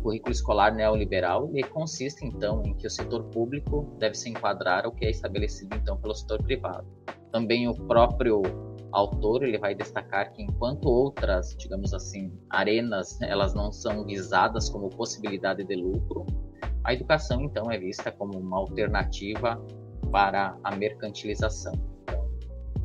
currículo 0.00 0.32
escolar 0.32 0.74
neoliberal 0.74 1.48
ele 1.52 1.62
consiste 1.64 2.24
então 2.24 2.62
em 2.64 2.74
que 2.74 2.86
o 2.86 2.90
setor 2.90 3.24
público 3.24 3.94
deve 3.98 4.14
se 4.14 4.28
enquadrar 4.28 4.84
ao 4.84 4.92
que 4.92 5.04
é 5.04 5.10
estabelecido 5.10 5.76
então 5.76 5.96
pelo 5.98 6.14
setor 6.14 6.42
privado. 6.42 6.86
Também 7.30 7.68
o 7.68 7.74
próprio 7.86 8.42
autor 8.90 9.44
ele 9.44 9.58
vai 9.58 9.74
destacar 9.74 10.32
que 10.32 10.42
enquanto 10.42 10.86
outras, 10.86 11.54
digamos 11.56 11.94
assim, 11.94 12.32
arenas, 12.48 13.20
elas 13.22 13.54
não 13.54 13.70
são 13.70 14.04
visadas 14.04 14.68
como 14.68 14.88
possibilidade 14.88 15.62
de 15.62 15.76
lucro, 15.76 16.26
a 16.84 16.92
educação 16.92 17.42
então 17.42 17.70
é 17.70 17.78
vista 17.78 18.10
como 18.10 18.38
uma 18.38 18.58
alternativa 18.58 19.62
para 20.10 20.58
a 20.64 20.74
mercantilização, 20.74 21.74
então, 22.02 22.30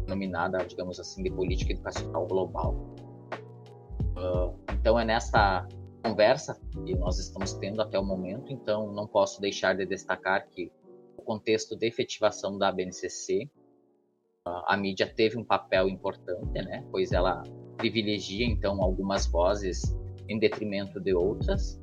denominada, 0.05 0.60
digamos 0.65 0.99
assim, 0.99 1.23
de 1.23 1.31
política 1.31 1.73
educacional 1.73 2.27
global. 2.27 2.75
Uh, 4.17 4.55
então 4.73 4.99
é 4.99 5.05
nessa 5.05 5.67
conversa 6.03 6.60
que 6.86 6.95
nós 6.95 7.17
estamos 7.17 7.53
tendo 7.53 7.81
até 7.81 7.97
o 7.97 8.03
momento, 8.03 8.53
então 8.53 8.91
não 8.91 9.08
posso 9.08 9.41
deixar 9.41 9.75
de 9.75 9.86
destacar 9.86 10.47
que 10.49 10.71
o 11.17 11.21
contexto 11.21 11.75
de 11.75 11.88
efetivação 11.88 12.58
da 12.58 12.71
BNCC 12.71 13.49
a 14.45 14.77
mídia 14.77 15.12
teve 15.12 15.38
um 15.38 15.43
papel 15.43 15.89
importante, 15.89 16.62
né? 16.62 16.86
Pois 16.91 17.12
ela 17.12 17.41
privilegia 17.77 18.45
então 18.45 18.81
algumas 18.81 19.25
vozes 19.25 19.95
em 20.29 20.38
detrimento 20.38 20.99
de 20.99 21.13
outras 21.13 21.81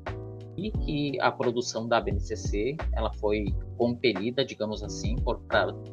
e 0.57 0.71
que 0.71 1.19
a 1.19 1.31
produção 1.31 1.87
da 1.87 1.99
BNCC 1.99 2.77
ela 2.93 3.11
foi 3.13 3.45
compelida, 3.77 4.45
digamos 4.45 4.83
assim, 4.83 5.15
por 5.15 5.41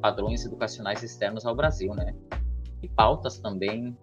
padrões 0.01 0.44
educacionais 0.44 1.03
externos 1.03 1.46
ao 1.46 1.55
Brasil, 1.55 1.94
né? 1.94 2.14
E 2.83 2.88
pautas 2.88 3.38
também 3.38 3.96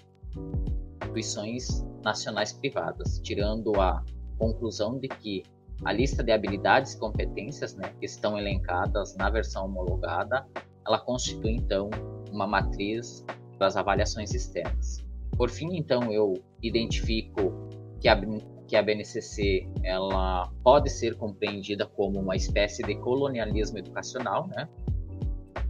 instituições 1.18 1.86
nacionais 2.04 2.54
privadas, 2.54 3.20
tirando 3.20 3.80
a 3.80 4.04
conclusão 4.38 5.00
de 5.00 5.08
que 5.08 5.44
a 5.84 5.92
lista 5.92 6.24
de 6.24 6.32
habilidades 6.32 6.94
e 6.94 7.00
competências, 7.00 7.76
né, 7.76 7.94
que 8.00 8.06
estão 8.06 8.38
elencadas 8.38 9.16
na 9.16 9.30
versão 9.30 9.66
homologada, 9.66 10.46
ela 10.86 11.00
constitui 11.00 11.52
então 11.52 11.90
uma 12.32 12.48
matriz 12.48 13.26
das 13.60 13.76
avaliações 13.76 14.34
externas. 14.34 15.06
Por 15.38 15.50
fim, 15.50 15.76
então, 15.78 16.12
eu 16.12 16.34
identifico 16.64 17.54
que 18.00 18.08
a, 18.08 18.20
que 18.68 18.76
a 18.76 18.84
BNCC 18.84 19.68
ela 19.84 20.52
pode 20.64 20.90
ser 20.90 21.18
compreendida 21.18 21.86
como 21.86 22.20
uma 22.20 22.36
espécie 22.36 22.84
de 22.84 22.96
colonialismo 22.98 23.78
educacional, 23.78 24.48
né? 24.48 24.68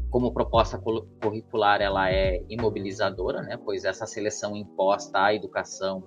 Como 0.09 0.33
proposta 0.33 0.81
curricular, 1.21 1.81
ela 1.81 2.11
é 2.11 2.43
imobilizadora, 2.49 3.41
né? 3.41 3.57
Pois 3.57 3.85
essa 3.85 4.05
seleção 4.05 4.55
imposta 4.55 5.25
à 5.25 5.33
educação 5.33 6.03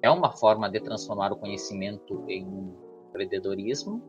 é 0.00 0.10
uma 0.10 0.30
forma 0.32 0.70
de 0.70 0.80
transformar 0.80 1.32
o 1.32 1.36
conhecimento 1.36 2.24
em 2.28 2.46
um 2.46 2.74
empreendedorismo. 3.08 4.02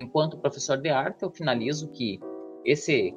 Enquanto 0.00 0.38
professor 0.38 0.78
de 0.78 0.88
arte, 0.88 1.22
eu 1.22 1.30
finalizo 1.30 1.88
que 1.88 2.18
esse 2.64 3.14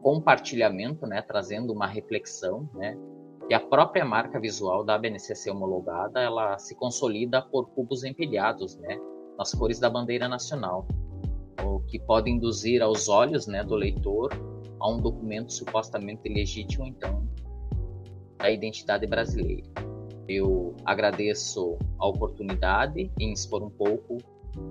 compartilhamento, 0.00 1.06
né, 1.06 1.22
trazendo 1.22 1.72
uma 1.72 1.86
reflexão, 1.86 2.68
né, 2.74 2.96
e 3.52 3.54
a 3.54 3.60
própria 3.60 4.02
marca 4.02 4.40
visual 4.40 4.82
da 4.82 4.96
BNCC 4.96 5.50
homologada, 5.50 6.18
ela 6.22 6.56
se 6.56 6.74
consolida 6.74 7.42
por 7.42 7.68
cubos 7.74 8.02
empilhados, 8.02 8.78
né, 8.78 8.98
nas 9.36 9.52
cores 9.52 9.78
da 9.78 9.90
bandeira 9.90 10.26
nacional, 10.26 10.88
o 11.62 11.80
que 11.80 12.00
pode 12.00 12.30
induzir 12.30 12.80
aos 12.80 13.10
olhos, 13.10 13.46
né, 13.46 13.62
do 13.62 13.74
leitor 13.74 14.30
a 14.80 14.90
um 14.90 14.98
documento 15.02 15.52
supostamente 15.52 16.30
legítimo, 16.30 16.86
então, 16.86 17.28
da 18.38 18.50
identidade 18.50 19.06
brasileira. 19.06 19.68
Eu 20.26 20.74
agradeço 20.86 21.76
a 21.98 22.08
oportunidade 22.08 23.12
em 23.20 23.34
expor 23.34 23.62
um 23.62 23.68
pouco 23.68 24.16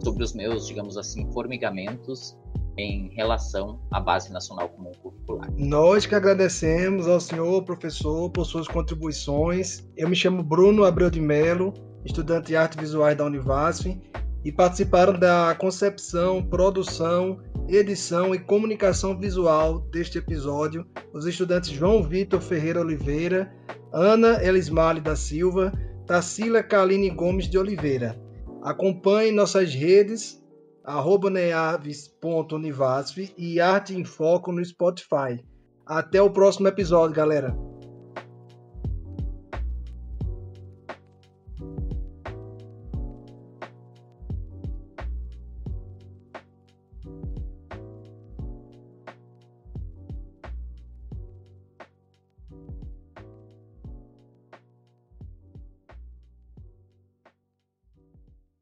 sobre 0.03 0.23
os 0.23 0.33
meus, 0.33 0.65
digamos 0.65 0.97
assim, 0.97 1.31
formigamentos 1.31 2.35
em 2.77 3.09
relação 3.15 3.79
à 3.91 3.99
Base 3.99 4.31
Nacional 4.31 4.69
Comum 4.69 4.91
Curricular. 5.01 5.49
Nós 5.57 6.05
que 6.05 6.15
agradecemos 6.15 7.07
ao 7.07 7.19
senhor 7.19 7.63
professor 7.63 8.29
por 8.29 8.45
suas 8.45 8.67
contribuições. 8.67 9.87
Eu 9.95 10.09
me 10.09 10.15
chamo 10.15 10.43
Bruno 10.43 10.83
Abreu 10.83 11.09
de 11.09 11.19
Melo, 11.19 11.73
estudante 12.05 12.47
de 12.47 12.55
artes 12.55 12.79
visuais 12.79 13.17
da 13.17 13.25
Univasf, 13.25 13.85
e 14.43 14.51
participaram 14.51 15.17
da 15.17 15.55
concepção, 15.59 16.43
produção, 16.43 17.39
edição 17.67 18.33
e 18.33 18.39
comunicação 18.39 19.17
visual 19.17 19.79
deste 19.91 20.17
episódio 20.17 20.85
os 21.13 21.25
estudantes 21.25 21.69
João 21.69 22.01
Vitor 22.01 22.41
Ferreira 22.41 22.81
Oliveira, 22.81 23.53
Ana 23.93 24.43
Elismale 24.43 24.99
da 24.99 25.15
Silva, 25.15 25.71
Tarsila 26.07 26.63
Kaline 26.63 27.09
Gomes 27.09 27.47
de 27.47 27.57
Oliveira. 27.57 28.19
Acompanhe 28.63 29.31
nossas 29.31 29.73
redes 29.73 30.40
arroba 30.83 31.29
neaves.univasf 31.29 33.33
e 33.37 33.59
Arte 33.59 33.95
em 33.95 34.03
Foco 34.03 34.51
no 34.51 34.63
Spotify. 34.63 35.43
Até 35.85 36.21
o 36.21 36.29
próximo 36.29 36.67
episódio, 36.67 37.15
galera. 37.15 37.70